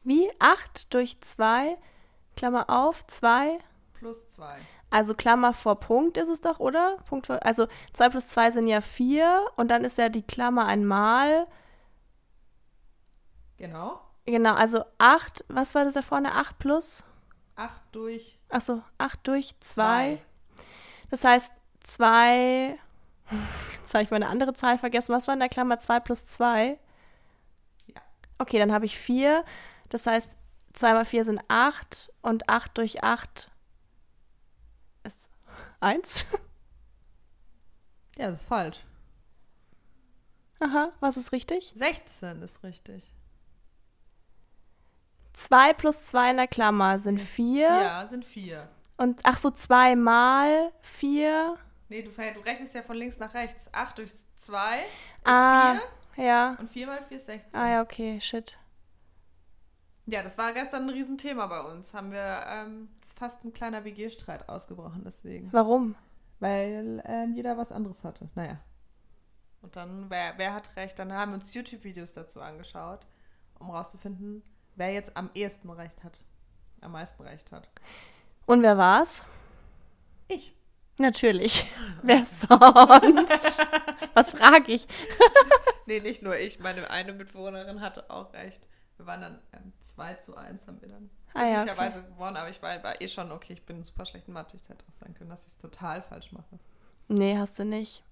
Wie? 0.04 0.30
8 0.38 0.92
durch 0.92 1.20
2, 1.20 1.76
Klammer 2.36 2.68
auf, 2.70 3.06
2. 3.06 3.58
Plus 4.02 4.26
2. 4.34 4.58
Also 4.90 5.14
Klammer 5.14 5.54
vor 5.54 5.78
Punkt 5.78 6.16
ist 6.16 6.26
es 6.26 6.40
doch, 6.40 6.58
oder? 6.58 6.96
Punkt 7.08 7.28
vor, 7.28 7.38
also 7.46 7.68
2 7.92 8.08
plus 8.08 8.26
2 8.26 8.50
sind 8.50 8.66
ja 8.66 8.80
4 8.80 9.46
und 9.54 9.70
dann 9.70 9.84
ist 9.84 9.96
ja 9.96 10.08
die 10.08 10.24
Klammer 10.24 10.66
einmal. 10.66 11.46
Genau. 13.58 14.00
Genau, 14.26 14.54
also 14.54 14.84
8, 14.98 15.44
was 15.46 15.76
war 15.76 15.84
das 15.84 15.94
da 15.94 16.02
vorne? 16.02 16.34
8 16.34 16.58
plus? 16.58 17.04
8 17.54 17.80
durch 17.92 18.40
Achso, 18.48 18.82
8 18.98 19.20
durch 19.22 19.54
2. 19.60 20.16
2. 20.16 20.66
Das 21.10 21.22
heißt 21.22 21.52
2. 21.84 22.76
Jetzt 23.82 23.94
habe 23.94 24.02
ich 24.02 24.10
meine 24.10 24.26
andere 24.26 24.52
Zahl 24.54 24.78
vergessen. 24.78 25.14
Was 25.14 25.28
war 25.28 25.34
in 25.34 25.40
der 25.40 25.48
Klammer 25.48 25.78
2 25.78 26.00
plus 26.00 26.26
2? 26.26 26.76
Ja. 27.86 28.00
Okay, 28.38 28.58
dann 28.58 28.72
habe 28.72 28.84
ich 28.84 28.98
4. 28.98 29.44
Das 29.90 30.08
heißt, 30.08 30.36
2 30.72 30.92
mal 30.92 31.04
4 31.04 31.24
sind 31.24 31.40
8 31.46 32.12
und 32.22 32.48
8 32.48 32.76
durch 32.76 33.04
8 33.04 33.38
ist 33.42 33.51
1. 35.83 36.27
Ja, 38.18 38.31
das 38.31 38.40
ist 38.40 38.49
falsch. 38.49 38.79
Aha, 40.61 40.92
was 41.01 41.16
ist 41.16 41.33
richtig? 41.33 41.73
16 41.77 42.42
ist 42.42 42.62
richtig. 42.62 43.11
2 45.33 45.73
plus 45.73 46.07
2 46.07 46.31
in 46.33 46.37
der 46.37 46.47
Klammer 46.47 46.99
sind 46.99 47.21
4. 47.21 47.62
Ja, 47.62 48.07
sind 48.07 48.25
4. 48.25 48.68
Und 48.99 49.21
ach 49.25 49.38
so, 49.38 49.51
2 49.51 49.97
mal 49.97 50.71
4. 50.83 51.57
Nee, 51.88 52.03
du, 52.03 52.11
du 52.11 52.40
rechnest 52.40 52.75
ja 52.75 52.83
von 52.83 52.97
links 52.97 53.18
nach 53.18 53.35
rechts. 53.35 53.68
8 53.73 53.99
durch 53.99 54.12
2 54.37 54.81
ist 54.83 54.87
Ah, 55.25 55.81
4 56.14 56.25
ja. 56.25 56.57
und 56.61 56.71
4 56.71 56.87
mal 56.87 57.03
4 57.09 57.16
ist 57.16 57.27
16. 57.27 57.55
Ah 57.55 57.68
ja, 57.71 57.83
okay, 57.83 58.21
shit. 58.21 58.57
Ja, 60.07 60.23
das 60.23 60.37
war 60.38 60.53
gestern 60.53 60.85
ein 60.85 60.90
Riesenthema 60.90 61.47
bei 61.47 61.61
uns. 61.61 61.95
Haben 61.95 62.12
wir 62.12 62.45
ähm, 62.47 62.88
ist 63.12 63.18
fast 63.18 63.44
ein 63.44 63.53
kleiner 63.53 63.85
WG-Streit 63.85 64.48
ausgebrochen 64.48 65.03
deswegen. 65.05 65.53
Warum? 65.53 65.94
Weil 66.40 67.03
ähm, 67.07 67.33
jeder 67.35 67.59
was 67.59 67.70
anderes 67.70 68.03
hatte. 68.05 68.29
Naja. 68.35 68.59
Und 69.61 69.77
dann, 69.77 70.09
wer, 70.09 70.38
wer 70.38 70.55
hat 70.55 70.75
recht? 70.77 70.98
Dann 70.98 71.12
haben 71.12 71.33
wir 71.33 71.38
uns 71.38 71.53
YouTube-Videos 71.53 72.14
dazu 72.14 72.40
angeschaut, 72.40 73.07
um 73.59 73.70
rauszufinden, 73.70 74.42
wer 74.77 74.92
jetzt 74.92 75.16
am 75.16 75.31
ehesten 75.35 75.70
recht 75.70 76.03
hat. 76.03 76.20
Am 76.81 76.92
meisten 76.92 77.22
recht 77.22 77.53
hat. 77.53 77.68
Und 78.46 78.62
wer 78.62 78.77
war's? 78.77 79.22
Ich. 80.29 80.57
Natürlich. 80.98 81.70
Wer 82.03 82.25
sonst? 82.27 83.66
Was 84.14 84.31
frage 84.31 84.72
ich? 84.72 84.87
Nee, 85.87 85.98
nicht 85.98 86.22
nur 86.22 86.38
ich. 86.38 86.61
Meine 86.61 86.88
eine 86.90 87.12
Mitbewohnerin 87.12 87.81
hatte 87.81 88.09
auch 88.09 88.33
recht. 88.35 88.61
Wir 88.96 89.07
waren 89.07 89.20
dann 89.20 89.42
ähm, 89.53 89.72
2 89.81 90.14
zu 90.14 90.37
1 90.37 90.68
haben 90.68 90.81
wir 90.81 90.88
dann 90.88 91.11
Ah 91.35 91.45
ja, 91.45 91.64
glücklicherweise 91.64 91.99
okay. 92.01 92.09
gewonnen, 92.09 92.37
aber 92.37 92.51
ich 92.51 92.62
war, 92.62 92.83
war 92.83 93.01
eh 93.01 93.09
schon, 93.09 93.33
okay, 93.33 93.55
ich 93.55 93.64
bin 93.64 93.83
super 93.85 94.05
schlecht 94.05 94.29
in 94.29 94.35
Mathe. 94.35 94.57
Ich 94.57 94.68
hätte 94.68 94.85
auch 94.88 94.95
sein 94.95 95.14
können, 95.14 95.31
dass 95.31 95.40
ich 95.42 95.49
es 95.49 95.59
total 95.59 96.03
falsch 96.03 96.33
mache. 96.33 96.59
Nee, 97.09 97.37
hast 97.38 97.59
du 97.59 97.64
nicht. 97.64 98.05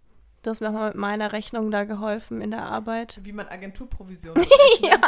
Du 0.43 0.51
hast 0.51 0.61
mir 0.61 0.69
auch 0.69 0.73
mal 0.73 0.89
mit 0.89 0.97
meiner 0.97 1.33
Rechnung 1.33 1.71
da 1.71 1.85
geholfen 1.85 2.41
in 2.41 2.51
der 2.51 2.63
Arbeit. 2.63 3.19
Wie 3.23 3.33
man 3.33 3.47
Agenturprovision 3.49 4.37
Ja. 4.81 4.97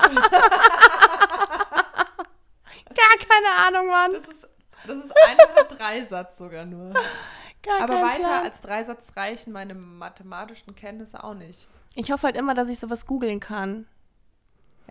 Gar 2.95 3.17
keine 3.27 3.51
Ahnung, 3.67 3.87
Mann. 3.87 4.13
Das 4.13 4.29
ist, 4.29 4.47
das 4.87 4.99
ist 4.99 5.13
einfacher 5.27 5.65
Dreisatz 5.75 6.37
sogar 6.37 6.67
nur. 6.67 6.93
Gar 7.63 7.83
Aber 7.83 8.03
weiter 8.03 8.19
Plan. 8.19 8.45
als 8.45 8.61
Dreisatz 8.61 9.17
reichen 9.17 9.53
meine 9.53 9.75
mathematischen 9.75 10.75
Kenntnisse 10.75 11.23
auch 11.23 11.35
nicht. 11.35 11.67
Ich 11.95 12.11
hoffe 12.11 12.27
halt 12.27 12.37
immer, 12.37 12.55
dass 12.55 12.69
ich 12.69 12.79
sowas 12.79 13.07
googeln 13.07 13.41
kann. 13.41 13.87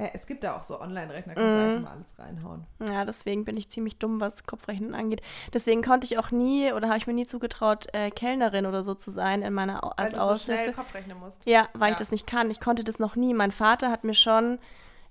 Äh, 0.01 0.09
es 0.13 0.25
gibt 0.25 0.43
ja 0.43 0.57
auch 0.57 0.63
so 0.63 0.81
Online-Rechner, 0.81 1.35
kannst 1.35 1.51
du 1.53 1.57
Mhm. 1.57 1.63
eigentlich 1.63 1.83
mal 1.83 1.91
alles 1.91 2.07
reinhauen. 2.17 2.65
Ja, 2.79 3.05
deswegen 3.05 3.45
bin 3.45 3.55
ich 3.57 3.69
ziemlich 3.69 3.97
dumm, 3.97 4.19
was 4.19 4.43
Kopfrechnen 4.45 4.95
angeht. 4.95 5.21
Deswegen 5.53 5.83
konnte 5.83 6.05
ich 6.05 6.17
auch 6.17 6.31
nie 6.31 6.71
oder 6.73 6.87
habe 6.87 6.97
ich 6.97 7.05
mir 7.07 7.13
nie 7.13 7.25
zugetraut, 7.27 7.87
äh, 7.93 8.09
Kellnerin 8.09 8.65
oder 8.65 8.83
so 8.83 8.95
zu 8.95 9.11
sein 9.11 9.41
in 9.43 9.53
meiner 9.53 9.83
Au 9.83 9.91
Weil 9.97 10.11
du 10.11 10.19
so 10.19 10.37
schnell 10.37 10.57
Aushilfe. 10.59 10.73
Kopf 10.73 10.93
rechnen 10.95 11.19
musst. 11.19 11.39
Ja, 11.45 11.67
weil 11.73 11.89
ich 11.91 11.95
Ja. 11.97 11.99
das 11.99 12.11
nicht 12.11 12.25
kann. 12.25 12.49
Ich 12.49 12.59
konnte 12.59 12.83
das 12.83 12.97
noch 12.99 13.15
nie. 13.15 13.33
Mein 13.33 13.51
Vater 13.51 13.91
hat 13.91 14.03
mir 14.03 14.15
schon 14.15 14.57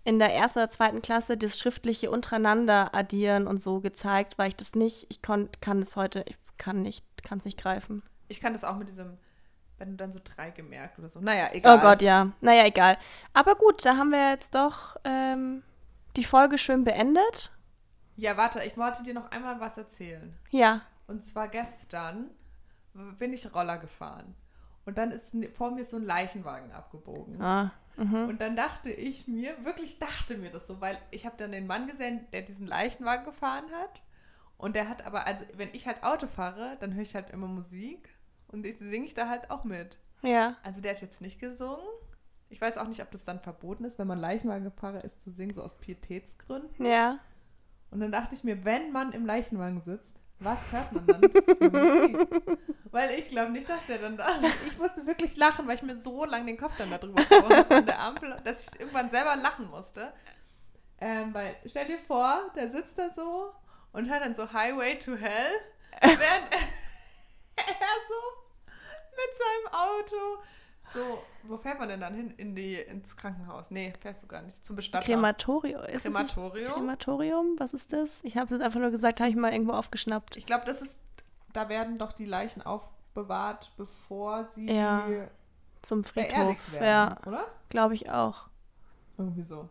in 0.03 0.19
der 0.19 0.35
ersten 0.35 0.59
oder 0.61 0.71
zweiten 0.71 1.03
Klasse 1.03 1.37
das 1.37 1.59
schriftliche 1.59 2.11
untereinander 2.11 2.95
addieren 2.95 3.47
und 3.47 3.63
so 3.63 3.81
gezeigt, 3.81 4.39
weil 4.39 4.49
ich 4.49 4.57
das 4.57 4.75
nicht, 4.75 5.07
ich 5.11 5.21
kann 5.23 5.49
es 5.81 5.95
heute, 5.95 6.25
ich 6.27 6.37
kann 6.59 6.83
nicht, 6.83 7.05
kann 7.23 7.39
es 7.39 7.45
nicht 7.45 7.59
greifen. 7.61 8.03
Ich 8.29 8.41
kann 8.41 8.53
das 8.55 8.65
auch 8.65 8.77
mit 8.77 8.89
diesem, 8.89 9.19
wenn 9.81 9.93
du 9.93 9.97
dann 9.97 10.13
so 10.13 10.21
drei 10.23 10.51
gemerkt 10.51 10.99
oder 10.99 11.09
so. 11.09 11.21
Naja, 11.21 11.49
egal. 11.53 11.79
Oh 11.79 11.81
Gott, 11.81 12.03
ja. 12.03 12.31
Naja, 12.41 12.67
egal. 12.67 12.99
Aber 13.33 13.55
gut, 13.55 13.85
da 13.85 13.97
haben 13.97 14.11
wir 14.11 14.31
jetzt 14.31 14.55
doch 14.55 14.97
ähm, 15.05 15.63
die 16.17 16.25
Folge 16.25 16.59
schön 16.59 16.85
beendet. 16.85 17.51
Ja, 18.17 18.37
warte, 18.37 18.63
ich 18.63 18.77
wollte 18.77 19.03
dir 19.03 19.15
noch 19.15 19.31
einmal 19.31 19.59
was 19.59 19.79
erzählen. 19.79 20.37
Ja. 20.51 20.83
Und 21.07 21.27
zwar 21.27 21.49
gestern 21.49 22.31
bin 23.19 23.33
ich 23.33 23.53
Roller 23.55 23.79
gefahren. 23.79 24.37
und 24.85 24.99
dann 24.99 25.13
ist 25.13 25.35
vor 25.55 25.71
mir 25.71 25.85
so 25.85 25.97
ein 25.97 26.05
Leichenwagen 26.05 26.73
abgebogen. 26.73 27.41
Ah, 27.41 27.73
mhm. 27.97 28.29
Und 28.29 28.41
dann 28.43 28.57
dachte 28.57 28.91
ich 28.91 29.27
mir, 29.29 29.65
wirklich 29.65 29.99
dachte 29.99 30.37
mir 30.37 30.51
das 30.51 30.67
so, 30.67 30.81
weil 30.81 30.99
ich 31.11 31.25
habe 31.25 31.37
dann 31.39 31.53
den 31.53 31.67
Mann 31.67 31.87
gesehen, 31.87 32.27
der 32.33 32.43
diesen 32.43 32.67
Leichenwagen 32.67 33.25
gefahren 33.25 33.71
hat. 33.73 34.03
Und 34.59 34.75
der 34.75 34.91
hat 34.91 35.07
aber, 35.07 35.27
also 35.27 35.45
wenn 35.55 35.73
ich 35.73 35.87
halt 35.87 36.03
Auto 36.03 36.27
fahre, 36.27 36.77
dann 36.81 36.93
höre 36.93 37.03
ich 37.03 37.15
halt 37.15 37.31
immer 37.31 37.47
Musik 37.47 38.10
und 38.53 38.67
ich 38.67 38.79
singe 38.79 39.07
ich 39.07 39.15
da 39.15 39.29
halt 39.29 39.51
auch 39.51 39.65
mit. 39.65 39.99
Ja. 40.23 40.57
Also 40.63 40.81
der 40.81 40.95
hat 40.95 41.01
jetzt 41.01 41.21
nicht 41.21 41.41
gesungen. 41.41 41.87
Ich 42.49 42.61
weiß 42.61 42.79
auch 42.79 42.89
nicht, 42.89 43.01
ob 43.01 43.11
das 43.11 43.25
dann 43.25 43.41
verboten 43.41 43.85
ist, 43.85 43.99
wenn 43.99 44.09
man 44.09 44.19
Leichenwagenfahrer 44.19 45.05
ist, 45.05 45.23
zu 45.23 45.31
singen, 45.31 45.55
so 45.55 45.63
aus 45.63 45.77
Pietätsgründen. 45.79 46.85
Ja. 46.85 47.21
Und 47.91 48.01
dann 48.01 48.13
dachte 48.13 48.35
ich 48.35 48.45
mir, 48.45 48.65
wenn 48.65 48.93
man 48.93 49.13
im 49.13 49.25
Leichenwagen 49.25 49.81
sitzt, 49.81 50.17
was 50.41 50.59
hört 50.73 50.93
man 50.93 51.07
dann? 51.07 51.21
weil 52.91 53.11
ich 53.19 53.29
glaube 53.29 53.53
nicht, 53.53 53.69
dass 53.69 53.85
der 53.87 53.99
dann 53.99 54.17
da. 54.17 54.27
Ich 54.67 54.79
musste 54.79 55.07
wirklich 55.07 55.37
lachen, 55.37 55.69
weil 55.69 55.77
ich 55.77 55.83
mir 55.83 55.97
so 55.97 56.25
lange 56.25 56.47
den 56.47 56.57
Kopf 56.57 56.73
dann 56.79 56.91
darüber 56.91 57.23
habe 57.23 57.71
an 57.71 57.87
der 57.87 58.01
Ampel, 58.01 58.37
dass 58.45 58.69
ich 58.69 58.81
irgendwann 58.81 59.11
selber 59.11 59.37
lachen 59.37 59.69
musste. 59.69 60.13
Ähm, 61.01 61.33
weil, 61.35 61.57
stell 61.67 61.87
dir 61.87 61.99
vor, 62.07 62.51
der 62.57 62.71
sitzt 62.71 62.99
da 62.99 63.11
so 63.11 63.53
und 63.93 64.11
hört 64.11 64.23
dann 64.23 64.35
so 64.35 64.53
Highway 64.53 64.99
to 64.99 65.15
Hell, 65.15 65.53
während 66.01 66.47
mit 69.27 69.37
seinem 69.39 69.75
Auto. 69.75 70.43
So, 70.93 71.23
wo 71.45 71.57
fährt 71.57 71.79
man 71.79 71.89
denn 71.89 72.01
dann 72.01 72.15
hin? 72.15 72.31
In 72.37 72.55
die, 72.57 72.75
ins 72.75 73.17
Krankenhaus? 73.17 73.71
Nee, 73.71 73.93
fährst 74.01 74.23
du 74.25 74.27
gar 74.27 74.43
nicht. 74.43 74.65
Zum 74.67 74.75
Bestatter. 74.77 75.05
Krematorium. 75.05 75.83
Ist 75.85 76.03
Krematorium. 76.03 76.73
Krematorium? 76.73 77.55
Was 77.59 77.75
ist 77.75 77.93
das? 77.93 78.25
Ich 78.25 78.37
habe 78.37 78.55
es 78.55 78.61
einfach 78.61 78.81
nur 78.81 78.91
gesagt, 78.91 79.21
habe 79.21 79.31
ich 79.31 79.37
mal 79.37 79.53
irgendwo 79.53 79.73
aufgeschnappt. 79.73 80.37
Ich 80.37 80.47
glaube, 80.47 80.65
das 80.67 80.83
ist, 80.83 80.99
da 81.53 81.69
werden 81.69 81.97
doch 81.99 82.13
die 82.13 82.25
Leichen 82.25 82.63
aufbewahrt, 82.63 83.71
bevor 83.77 84.47
sie 84.47 84.67
Ja, 84.73 85.07
Zum 85.83 86.03
Friedhof. 86.03 86.73
werden, 86.73 86.85
Ja, 86.85 87.17
oder? 87.25 87.47
glaube 87.69 87.95
ich 87.95 88.11
auch. 88.11 88.49
Irgendwie 89.17 89.43
so. 89.45 89.69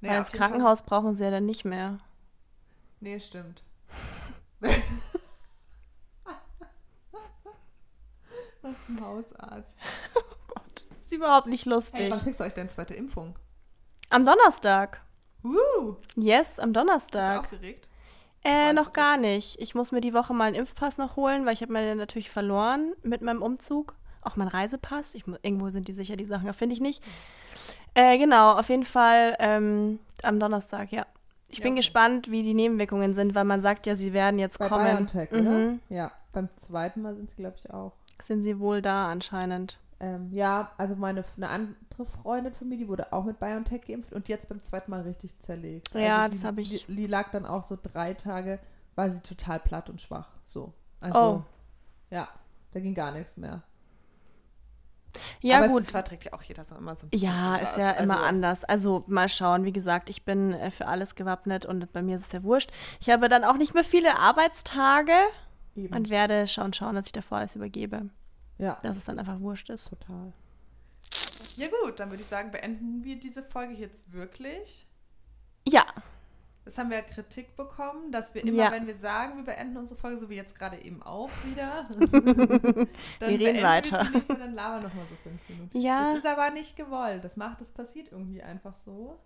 Weil 0.00 0.10
Naja, 0.10 0.18
das 0.18 0.28
jeden 0.28 0.38
Fall- 0.38 0.48
Krankenhaus 0.48 0.82
brauchen 0.82 1.14
sie 1.14 1.22
ja 1.24 1.30
dann 1.30 1.46
nicht 1.46 1.64
mehr. 1.64 1.98
Nee, 3.00 3.20
stimmt. 3.20 3.62
Noch 8.62 8.74
zum 8.88 9.00
Hausarzt. 9.06 9.74
Gott. 10.48 10.86
Ist 11.04 11.12
überhaupt 11.12 11.46
nicht 11.46 11.64
Hey, 11.66 11.72
lustig. 11.72 12.10
wann 12.10 12.20
kriegst 12.20 12.40
du 12.40 12.44
euch 12.44 12.54
deine 12.54 12.68
zweite 12.68 12.94
Impfung? 12.94 13.36
am 14.10 14.24
Donnerstag. 14.24 15.02
Uh, 15.44 15.94
Yes, 16.16 16.58
am 16.58 16.72
bist 16.72 16.76
du 16.76 16.80
Donnerstag. 16.86 17.40
aufgeregt? 17.40 17.88
Äh, 18.44 18.72
noch 18.72 18.92
gar 18.94 19.16
nicht. 19.18 19.60
Ich 19.60 19.74
muss 19.74 19.92
mir 19.92 20.00
die 20.00 20.14
Woche 20.14 20.32
mal 20.32 20.44
einen 20.44 20.54
Impfpass 20.56 20.96
noch 20.96 21.16
holen, 21.16 21.44
weil 21.44 21.52
ich 21.54 21.60
habe 21.62 21.72
meine 21.72 21.94
natürlich 21.96 22.30
verloren 22.30 22.94
mit 23.02 23.20
meinem 23.20 23.42
Umzug. 23.42 23.94
Auch 24.22 24.36
mein 24.36 24.48
Reisepass. 24.48 25.14
Ich, 25.14 25.24
irgendwo 25.42 25.68
sind 25.70 25.88
die 25.88 25.92
sicher, 25.92 26.16
die 26.16 26.24
Sachen. 26.24 26.52
Finde 26.54 26.74
ich 26.74 26.80
nicht. 26.80 27.02
Äh, 27.94 28.16
genau, 28.18 28.52
auf 28.52 28.68
jeden 28.68 28.84
Fall 28.84 29.36
ähm, 29.40 29.98
am 30.22 30.40
Donnerstag, 30.40 30.90
ja. 30.92 31.04
Ich 31.48 31.58
Ja, 31.58 31.62
bin 31.64 31.72
okay. 31.72 31.80
gespannt, 31.80 32.30
wie 32.30 32.42
die 32.42 32.54
Nebenwirkungen 32.54 33.14
sind, 33.14 33.34
weil 33.34 33.44
man 33.44 33.60
sagt 33.62 33.86
ja, 33.86 33.96
sie 33.96 34.12
werden 34.12 34.38
jetzt 34.38 34.58
Bei 34.58 34.68
kommen. 34.68 34.84
BioNTech, 34.86 35.30
Mhm. 35.32 35.46
oder? 35.46 35.78
Ja, 35.94 36.12
beim 36.32 36.48
zweiten 36.56 37.02
Mal 37.02 37.14
sind 37.16 37.30
sie, 37.30 37.36
glaube 37.36 37.56
ich, 37.58 37.70
auch. 37.70 37.92
Sind 38.20 38.42
sie 38.42 38.58
wohl 38.58 38.82
da 38.82 39.08
anscheinend. 39.10 39.78
Ähm, 40.00 40.28
ja, 40.32 40.70
also 40.78 40.94
meine 40.94 41.24
eine 41.36 41.48
andere 41.48 42.06
Freundin 42.06 42.52
von 42.52 42.68
mir, 42.68 42.76
die 42.78 42.86
wurde 42.88 43.12
auch 43.12 43.24
mit 43.24 43.40
BioNTech 43.40 43.82
geimpft 43.86 44.12
und 44.12 44.28
jetzt 44.28 44.48
beim 44.48 44.62
zweiten 44.62 44.90
Mal 44.92 45.00
richtig 45.02 45.36
zerlegt. 45.40 45.92
Ja, 45.94 46.22
also 46.22 46.30
die, 46.32 46.36
das 46.40 46.44
hab 46.46 46.58
ich- 46.58 46.86
Die, 46.86 46.94
die 46.96 47.06
lag 47.08 47.30
dann 47.32 47.44
auch 47.46 47.64
so 47.64 47.76
drei 47.80 48.14
Tage, 48.14 48.60
war 48.94 49.10
sie 49.10 49.20
total 49.20 49.58
platt 49.58 49.88
und 49.90 50.00
schwach. 50.00 50.28
So. 50.46 50.72
Also, 51.00 51.18
Oh. 51.18 51.42
ja, 52.10 52.28
da 52.72 52.80
ging 52.80 52.94
gar 52.94 53.10
nichts 53.12 53.36
mehr. 53.36 53.62
Ja, 55.40 55.58
Aber 55.58 55.68
gut. 55.68 55.82
Es 55.82 55.90
verträgt 55.90 56.24
ja 56.24 56.32
auch 56.32 56.42
jeder 56.42 56.64
so 56.64 56.76
immer 56.76 56.94
so 56.94 57.06
ein 57.06 57.10
bisschen. 57.10 57.28
Ja, 57.28 57.54
anders. 57.54 57.70
ist 57.70 57.76
ja 57.78 57.90
immer 57.92 58.14
Also, 58.14 58.26
anders. 58.26 58.64
Also 58.64 59.04
mal 59.08 59.28
schauen. 59.28 59.64
Wie 59.64 59.72
gesagt, 59.72 60.10
ich 60.10 60.24
bin 60.24 60.52
äh, 60.52 60.70
für 60.70 60.86
alles 60.86 61.14
gewappnet 61.14 61.66
und 61.66 61.92
bei 61.92 62.02
mir 62.02 62.16
ist 62.16 62.26
es 62.26 62.32
ja 62.32 62.42
wurscht. 62.44 62.70
Ich 63.00 63.10
habe 63.10 63.28
dann 63.28 63.42
auch 63.42 63.56
nicht 63.56 63.74
mehr 63.74 63.84
viele 63.84 64.16
Arbeitstage 64.18 65.12
Eben. 65.84 65.94
und 65.94 66.10
werde 66.10 66.46
schauen, 66.48 66.72
schauen, 66.72 66.94
dass 66.94 67.06
ich 67.06 67.12
davor 67.12 67.38
alles 67.38 67.56
übergebe. 67.56 68.10
ja, 68.58 68.78
Dass 68.82 68.96
es 68.96 69.04
dann 69.04 69.18
einfach 69.18 69.40
wurscht 69.40 69.70
ist. 69.70 69.88
total. 69.88 70.32
Ja 71.56 71.68
gut, 71.82 71.98
dann 72.00 72.10
würde 72.10 72.22
ich 72.22 72.28
sagen, 72.28 72.50
beenden 72.50 73.02
wir 73.04 73.18
diese 73.18 73.42
Folge 73.42 73.74
jetzt 73.74 74.12
wirklich. 74.12 74.86
Ja, 75.66 75.84
Das 76.64 76.76
haben 76.76 76.90
wir 76.90 76.98
ja 76.98 77.02
Kritik 77.02 77.56
bekommen, 77.56 78.12
dass 78.12 78.34
wir 78.34 78.42
immer, 78.42 78.52
Ja. 78.64 78.70
wenn 78.72 78.86
wir 78.86 78.94
sagen, 78.96 79.38
wir 79.38 79.44
beenden 79.44 79.78
unsere 79.78 79.98
Folge, 79.98 80.18
so 80.18 80.28
wie 80.28 80.34
jetzt 80.36 80.54
gerade 80.54 80.76
eben 80.78 81.02
auch 81.02 81.30
wieder, 81.46 81.86
dann 81.98 83.28
reden 83.28 83.38
beenden 83.38 83.62
weiter. 83.62 84.02
Wir 84.04 84.10
nicht, 84.10 84.26
sondern 84.28 84.52
labern 84.54 84.82
nochmal 84.82 85.06
so 85.08 85.16
fünf 85.22 85.48
Minuten. 85.48 85.78
Ja. 85.78 86.10
Das 86.10 86.18
ist 86.18 86.26
aber 86.26 86.50
nicht 86.50 86.76
gewollt. 86.76 87.24
Das 87.24 87.36
macht, 87.36 87.60
das 87.62 87.70
passiert 87.70 88.12
irgendwie 88.12 88.42
einfach 88.42 88.76
so. 88.84 89.18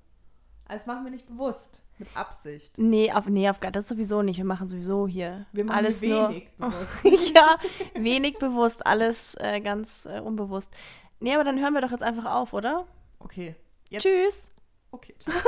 Also 0.73 0.87
das 0.87 0.87
machen 0.87 1.05
wir 1.05 1.11
nicht 1.11 1.27
bewusst, 1.27 1.83
mit 1.99 2.09
Absicht. 2.17 2.79
nee, 2.79 3.13
auf, 3.13 3.27
nee, 3.27 3.47
auf 3.51 3.59
das 3.59 3.89
sowieso 3.89 4.23
nicht. 4.23 4.39
Wir 4.39 4.47
machen 4.47 4.71
sowieso 4.71 5.07
hier 5.07 5.45
Wir 5.53 5.67
machen 5.67 5.77
alles 5.77 6.01
wenig 6.01 6.49
nur. 6.57 6.71
bewusst. 6.71 6.91
ja, 7.35 7.59
wenig 7.93 8.39
bewusst, 8.39 8.87
alles 8.87 9.35
äh, 9.35 9.61
ganz 9.61 10.07
äh, 10.07 10.21
unbewusst. 10.21 10.71
Nee, 11.21 11.35
aber 11.35 11.45
dann 11.45 11.61
hören 11.61 11.75
wir 11.75 11.83
doch 11.83 11.91
jetzt 11.91 12.03
einfach 12.03 12.25
auf, 12.25 12.55
oder? 12.55 12.87
Okay. 13.19 13.55
Jetzt. 13.91 14.05
Tschüss. 14.05 14.51
Okay. 14.93 15.15
Tschüss. 15.19 15.35